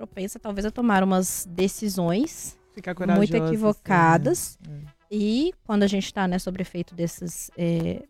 [0.03, 2.59] propensa, talvez, a tomar umas decisões
[3.17, 4.59] muito equivocadas.
[4.67, 4.83] Né?
[4.85, 5.15] É.
[5.15, 8.03] E quando a gente está né, sobre efeito desses é,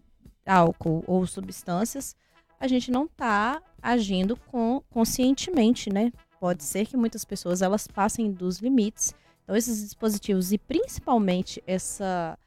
[0.46, 2.16] álcool ou substâncias,
[2.58, 6.12] a gente não está agindo com, conscientemente, né?
[6.40, 9.14] Pode ser que muitas pessoas elas passem dos limites.
[9.42, 12.38] Então, esses dispositivos e principalmente essa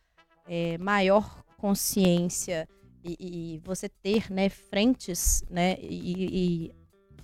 [0.47, 2.67] é, maior consciência
[3.03, 6.75] e, e você ter né, frentes né, e, e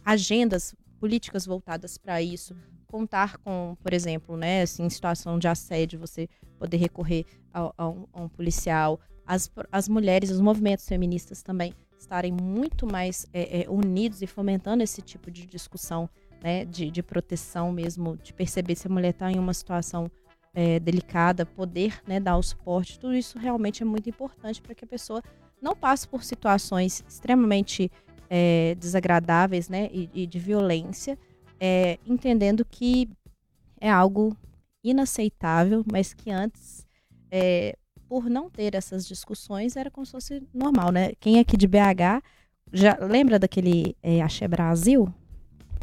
[0.05, 5.99] agendas políticas voltadas para isso, contar com, por exemplo, né, assim, em situação de assédio,
[5.99, 6.29] você
[6.59, 11.73] poder recorrer a, a, um, a um, policial, as, as mulheres, os movimentos feministas também
[11.97, 16.07] estarem muito mais é, é, unidos e fomentando esse tipo de discussão
[16.43, 20.09] né, de, de proteção mesmo, de perceber se a mulher está em uma situação
[20.53, 24.85] é, delicada, poder né, dar o suporte, tudo isso realmente é muito importante para que
[24.85, 25.23] a pessoa
[25.59, 27.91] não passe por situações extremamente
[28.33, 31.19] é, desagradáveis né, e, e de violência,
[31.59, 33.09] é, entendendo que
[33.79, 34.37] é algo
[34.81, 36.87] inaceitável, mas que antes,
[37.29, 37.75] é,
[38.07, 41.11] por não ter essas discussões, era como se fosse normal, né?
[41.19, 42.23] Quem é aqui de BH
[42.71, 45.13] já lembra daquele é, Axé Brasil?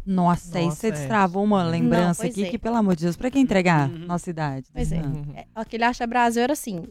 [0.03, 0.91] Nossa, aí você é.
[0.91, 2.49] destravou uma lembrança pois aqui é.
[2.49, 4.07] que, pelo amor de Deus, pra quem entregar Uhum.
[4.07, 4.67] nossa idade?
[4.73, 5.01] Pois é.
[5.01, 5.33] Uhum.
[5.35, 6.83] É, Aquele Axé Brasil era assim.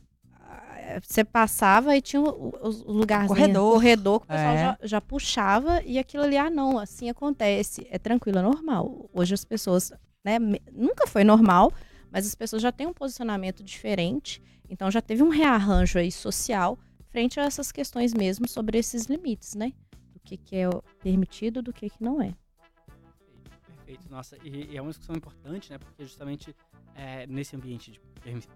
[1.03, 3.73] Você passava e tinha o, o, o lugarzinho, Corredor.
[3.75, 4.59] corredor que o pessoal É.
[4.59, 7.87] já, já puxava e aquilo ali, ah, não, assim acontece.
[7.91, 9.09] É tranquilo, é normal.
[9.13, 9.93] Hoje as pessoas,
[10.25, 10.39] né,
[10.73, 11.73] nunca foi normal,
[12.11, 14.43] mas as pessoas já têm um posicionamento diferente.
[14.71, 16.79] Então já teve um rearranjo aí social
[17.11, 19.73] frente a essas questões mesmo sobre esses limites, né?
[20.13, 20.69] Do que, que é
[21.03, 22.35] permitido, do que, que não é.
[23.67, 25.79] Perfeito, nossa, e, e é uma discussão importante, né?
[25.79, 26.55] Porque justamente
[26.99, 28.01] é, nesse ambiente de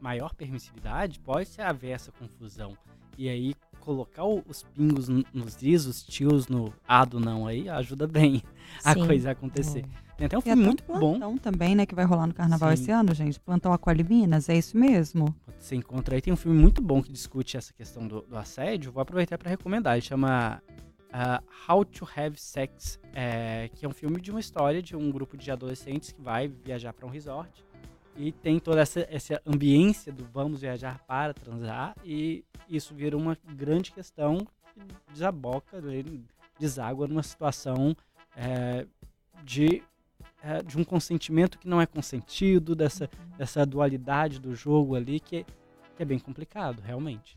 [0.00, 2.76] maior permissividade pode haver essa confusão.
[3.16, 8.06] E aí colocar os pingos nos is, os tios no A do não aí, ajuda
[8.06, 8.42] bem
[8.84, 9.06] a Sim.
[9.06, 9.84] coisa acontecer.
[10.16, 11.10] Tem até um E filme muito um bom.
[11.18, 12.82] plantão também, né, que vai rolar no Carnaval Sim.
[12.82, 13.38] esse ano, gente.
[13.40, 13.72] Plantão
[14.08, 15.34] Minas, é isso mesmo?
[15.58, 18.90] Você encontra aí, tem um filme muito bom que discute essa questão do, do assédio.
[18.92, 19.94] Vou aproveitar para recomendar.
[19.94, 20.62] Ele chama
[21.12, 25.10] ah, How to Have Sex, é, que é um filme de uma história de um
[25.10, 27.64] grupo de adolescentes que vai viajar para um resort
[28.16, 33.36] e tem toda essa, essa ambiência do vamos viajar para transar e isso vira uma
[33.54, 34.38] grande questão
[34.74, 34.80] que
[35.12, 35.82] desaboca,
[36.58, 37.96] deságua numa situação
[38.36, 38.86] é,
[39.44, 39.82] de,
[40.42, 45.44] é, de um consentimento que não é consentido, dessa, dessa dualidade do jogo ali que,
[45.96, 47.36] que é bem complicado, realmente.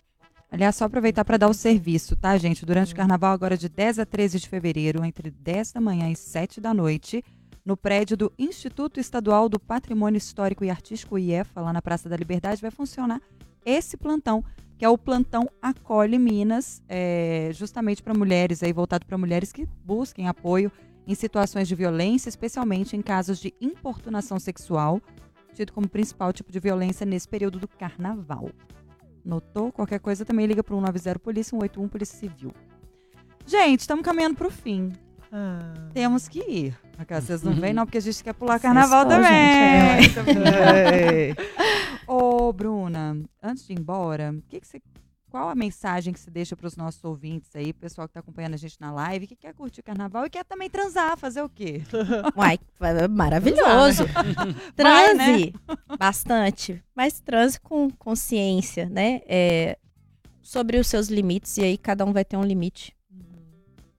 [0.51, 2.65] Aliás, só aproveitar para dar o serviço, tá, gente?
[2.65, 6.15] Durante o carnaval, agora de 10 a 13 de fevereiro, entre 10 da manhã e
[6.15, 7.23] 7 da noite,
[7.65, 12.15] no prédio do Instituto Estadual do Patrimônio Histórico e Artístico, IEFA, lá na Praça da
[12.15, 13.19] Liberdade, vai funcionar
[13.65, 14.43] esse plantão,
[14.77, 19.67] que é o plantão Acolhe Minas, é, justamente para mulheres, aí voltado para mulheres que
[19.83, 20.71] busquem apoio
[21.07, 25.01] em situações de violência, especialmente em casos de importunação sexual,
[25.53, 28.51] tido como principal tipo de violência nesse período do carnaval.
[29.23, 29.71] Notou?
[29.71, 32.51] Qualquer coisa também liga para 190 Polícia, 181 Polícia Civil.
[33.47, 34.91] Gente, estamos caminhando para o fim.
[35.31, 35.89] Ah.
[35.93, 36.77] Temos que ir.
[37.09, 40.45] Vocês não vêm, não, porque a gente quer pular carnaval Sextou, também.
[40.47, 41.35] É.
[42.07, 44.81] Ô, Bruna, antes de ir embora, o que que você,
[45.29, 48.53] qual a mensagem que você deixa para os nossos ouvintes aí, pessoal que está acompanhando
[48.53, 51.49] a gente na live, que quer curtir o carnaval e quer também transar, fazer o
[51.49, 51.81] quê?
[52.37, 54.05] Uai, é maravilhoso.
[54.77, 55.25] Vai, né?
[55.25, 55.53] Transe
[55.99, 59.21] bastante, mas transe com consciência, né?
[59.27, 59.77] É,
[60.41, 62.95] sobre os seus limites, e aí cada um vai ter um limite.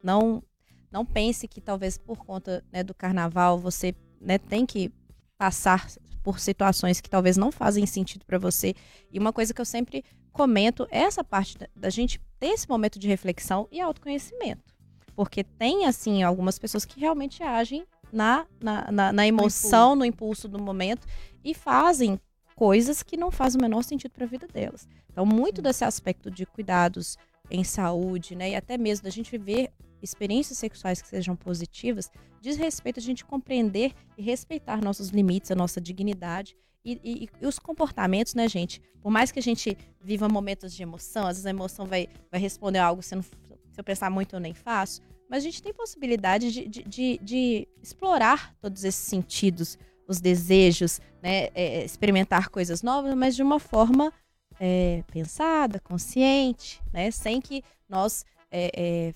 [0.02, 0.42] Não,
[0.90, 4.90] não pense que talvez por conta né, do carnaval você né, tem que
[5.38, 5.86] passar
[6.22, 8.74] por situações que talvez não fazem sentido para você.
[9.12, 12.68] E uma coisa que eu sempre comento é essa parte da, da gente ter esse
[12.68, 14.74] momento de reflexão e autoconhecimento.
[15.14, 20.48] Porque tem, assim, algumas pessoas que realmente agem na, na, na, na emoção, no impulso
[20.48, 21.06] do momento
[21.44, 22.20] e fazem
[22.54, 24.88] coisas que não fazem o menor sentido para a vida delas.
[25.10, 27.16] Então, muito desse aspecto de cuidados
[27.50, 29.70] em saúde, né, e até mesmo da gente viver
[30.02, 35.54] experiências sexuais que sejam positivas, diz respeito a gente compreender e respeitar nossos limites, a
[35.54, 38.80] nossa dignidade e, e- e os comportamentos, né, gente?
[39.00, 42.40] Por mais que a gente viva momentos de emoção, às vezes a emoção vai, vai
[42.40, 43.30] responder algo se, não, se
[43.76, 47.68] eu pensar muito eu nem faço, mas a gente tem possibilidade de, de, de- de
[47.82, 49.76] explorar todos esses sentidos,
[50.08, 54.12] os desejos, né, é, experimentar coisas novas, mas de uma forma
[54.60, 59.14] é, pensada, consciente, né, sem que nós é, é,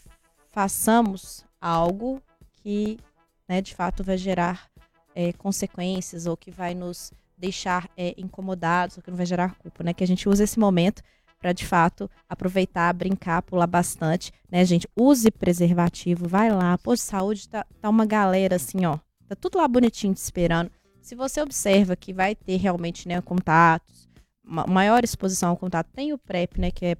[0.51, 2.23] façamos algo
[2.63, 2.99] que,
[3.49, 4.69] né, de fato vai gerar
[5.15, 9.83] é, consequências ou que vai nos deixar é, incomodados ou que não vai gerar culpa,
[9.83, 9.95] né?
[9.95, 11.03] Que a gente use esse momento
[11.39, 14.87] para de fato aproveitar, brincar, pular bastante, né, gente?
[14.95, 19.57] Use preservativo, vai lá, pô, de saúde tá, tá uma galera assim, ó, tá tudo
[19.57, 20.71] lá bonitinho te esperando.
[21.01, 24.07] Se você observa que vai ter realmente, né, contatos,
[24.45, 26.97] ma- maior exposição ao contato, tem o PrEP, né, que é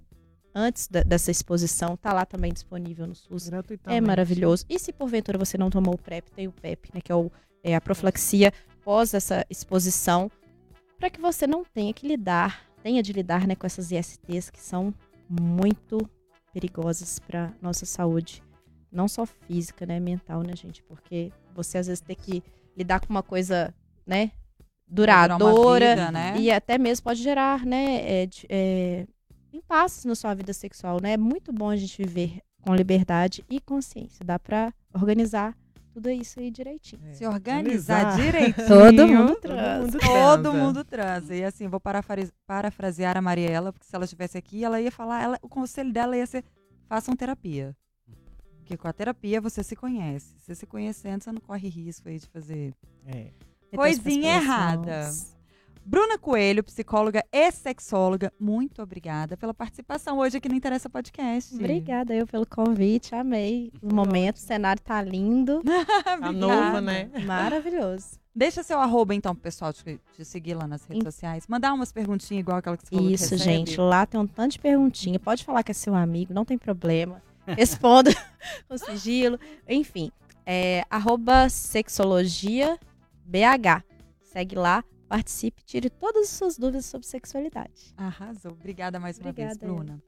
[0.55, 3.49] antes da- dessa exposição, tá lá também disponível no SUS.
[3.97, 4.65] É maravilhoso.
[4.69, 7.31] E se porventura você não tomou o PrEP, tem o PEP, né, que é, o,
[7.63, 10.31] é a profilaxia pós essa exposição,
[10.99, 14.61] para que você não tenha que lidar, tenha de lidar né, com essas ISTs que
[14.61, 14.93] são
[15.29, 15.99] muito
[16.53, 18.43] perigosas para nossa saúde,
[18.91, 20.83] não só física, né, mental, né, gente?
[20.83, 22.43] Porque você às vezes tem que
[22.77, 23.73] lidar com uma coisa,
[24.07, 24.33] né,
[24.89, 26.35] duradoura vida, né?
[26.37, 29.07] e até mesmo pode gerar, né, é, é,
[29.53, 31.13] impasses na sua vida sexual, né?
[31.13, 34.25] É muito bom a gente viver com liberdade e consciência.
[34.25, 35.57] Dá pra organizar
[35.93, 37.03] tudo isso aí direitinho.
[37.09, 37.13] É.
[37.15, 38.25] Se organizar Organizar.
[38.25, 38.67] direitinho.
[38.69, 39.99] Todo mundo transa.
[39.99, 41.35] Todo mundo transa.
[41.35, 45.23] E assim, vou parafrase- parafrasear a Mariela, porque se ela estivesse aqui, ela ia falar,
[45.23, 46.45] ela- o conselho dela ia ser:
[46.87, 47.77] façam terapia.
[48.59, 50.33] Porque com a terapia você se conhece.
[50.39, 52.73] Você se conhecendo, você não corre risco aí de fazer.
[53.07, 53.31] É.
[53.75, 55.11] Coisinha errada.
[55.85, 61.55] Bruna Coelho, psicóloga e sexóloga, muito obrigada pela participação hoje aqui no Interessa Podcast.
[61.55, 65.63] Obrigada eu pelo convite, amei o momento, o cenário tá lindo,
[66.05, 67.11] Tá novo, né?
[67.25, 68.21] maravilhoso.
[68.33, 71.47] Deixa seu arroba, então, pro pessoal te, te seguir lá nas redes sociais.
[71.49, 74.53] Mandar umas perguntinhas igual aquela que você falou que Isso, gente, lá tem um tanto
[74.53, 77.21] de perguntinha, pode falar que é seu amigo, não tem problema,
[77.59, 78.11] responda
[78.69, 80.13] com sigilo, enfim,
[80.47, 82.79] é arroba sexologia
[83.27, 83.83] BH,
[84.23, 87.93] segue lá, participe, tire todas as suas dúvidas sobre sexualidade.
[87.97, 88.53] Arrasou.
[88.53, 90.01] Obrigada mais uma Obrigada, vez, Bruna.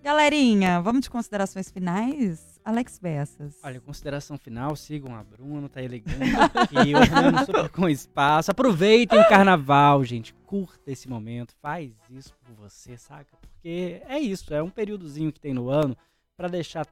[0.00, 2.60] Galerinha, vamos de considerações finais?
[2.64, 3.56] Alex Bessas.
[3.64, 8.52] Olha, consideração final, sigam a Bruna, tá elegante aqui, olhando super com espaço.
[8.52, 10.32] Aproveitem o carnaval, gente.
[10.46, 13.36] Curta esse momento, faz isso por você, saca?
[13.40, 15.96] Porque é isso, é um períodozinho que tem no ano
[16.36, 16.86] pra deixar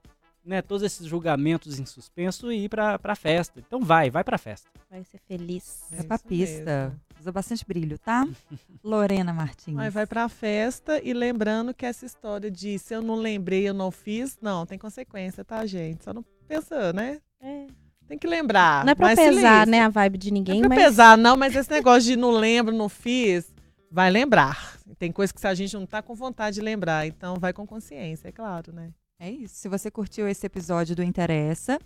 [0.45, 3.61] né, todos esses julgamentos em suspenso e ir pra, pra festa.
[3.61, 4.69] Então vai, vai pra festa.
[4.91, 5.83] Vai ser feliz.
[5.93, 6.89] É pra pista.
[6.89, 7.12] mesmo.
[7.23, 8.27] Usa bastante brilho, tá?
[8.83, 9.79] Lorena Martins.
[9.79, 13.73] Aí vai pra festa e lembrando que essa história de se eu não lembrei, eu
[13.73, 16.03] não fiz, não, tem consequência, tá, gente?
[16.03, 17.21] Só não pensa, né?
[17.41, 17.69] É.
[18.09, 18.85] Tem que lembrar.
[18.85, 21.17] Não é pra mas pesar, né, a vibe de ninguém, Não é pra mas pesar,
[21.17, 23.55] não, mas esse negócio de não lembro, não fiz,
[23.89, 24.77] vai lembrar.
[24.99, 28.31] Tem coisa que a gente não tá com vontade de lembrar, então vai com consciência,
[28.31, 28.91] é claro, né?
[29.21, 29.55] É isso.
[29.55, 31.79] Se você curtiu esse episódio do Interessa,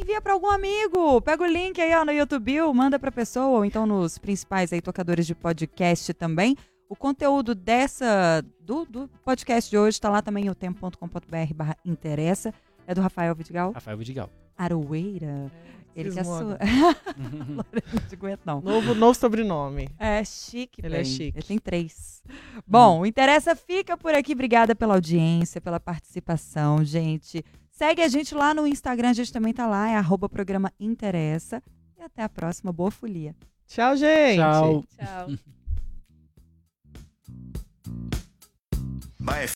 [0.00, 1.20] envia para algum amigo.
[1.20, 4.80] Pega o link aí ó, no YouTube, manda pra pessoa, ou então nos principais aí
[4.80, 6.56] tocadores de podcast também.
[6.88, 12.52] O conteúdo dessa do, do podcast de hoje está lá também, o tempo.com.br barra interessa.
[12.86, 14.30] É do Rafael Vidigal Rafael Vidigal.
[14.56, 15.50] Aroeira.
[15.96, 16.38] Ele que é sua.
[16.40, 16.58] agora.
[17.92, 18.60] Não te aguento, não.
[18.60, 19.88] Novo, novo sobrenome.
[19.96, 21.04] É chique, Ele é bem.
[21.04, 21.38] chique.
[21.38, 22.22] Ele tem três.
[22.66, 24.32] Bom, o Interessa fica por aqui.
[24.32, 27.44] Obrigada pela audiência, pela participação, gente.
[27.74, 31.60] Segue a gente lá no Instagram, a gente também tá lá, é arroba programa Interessa.
[31.98, 32.72] E até a próxima.
[32.72, 33.34] Boa folia.
[33.66, 34.36] Tchau, gente.
[34.36, 34.84] Tchau.
[34.96, 35.28] Tchau.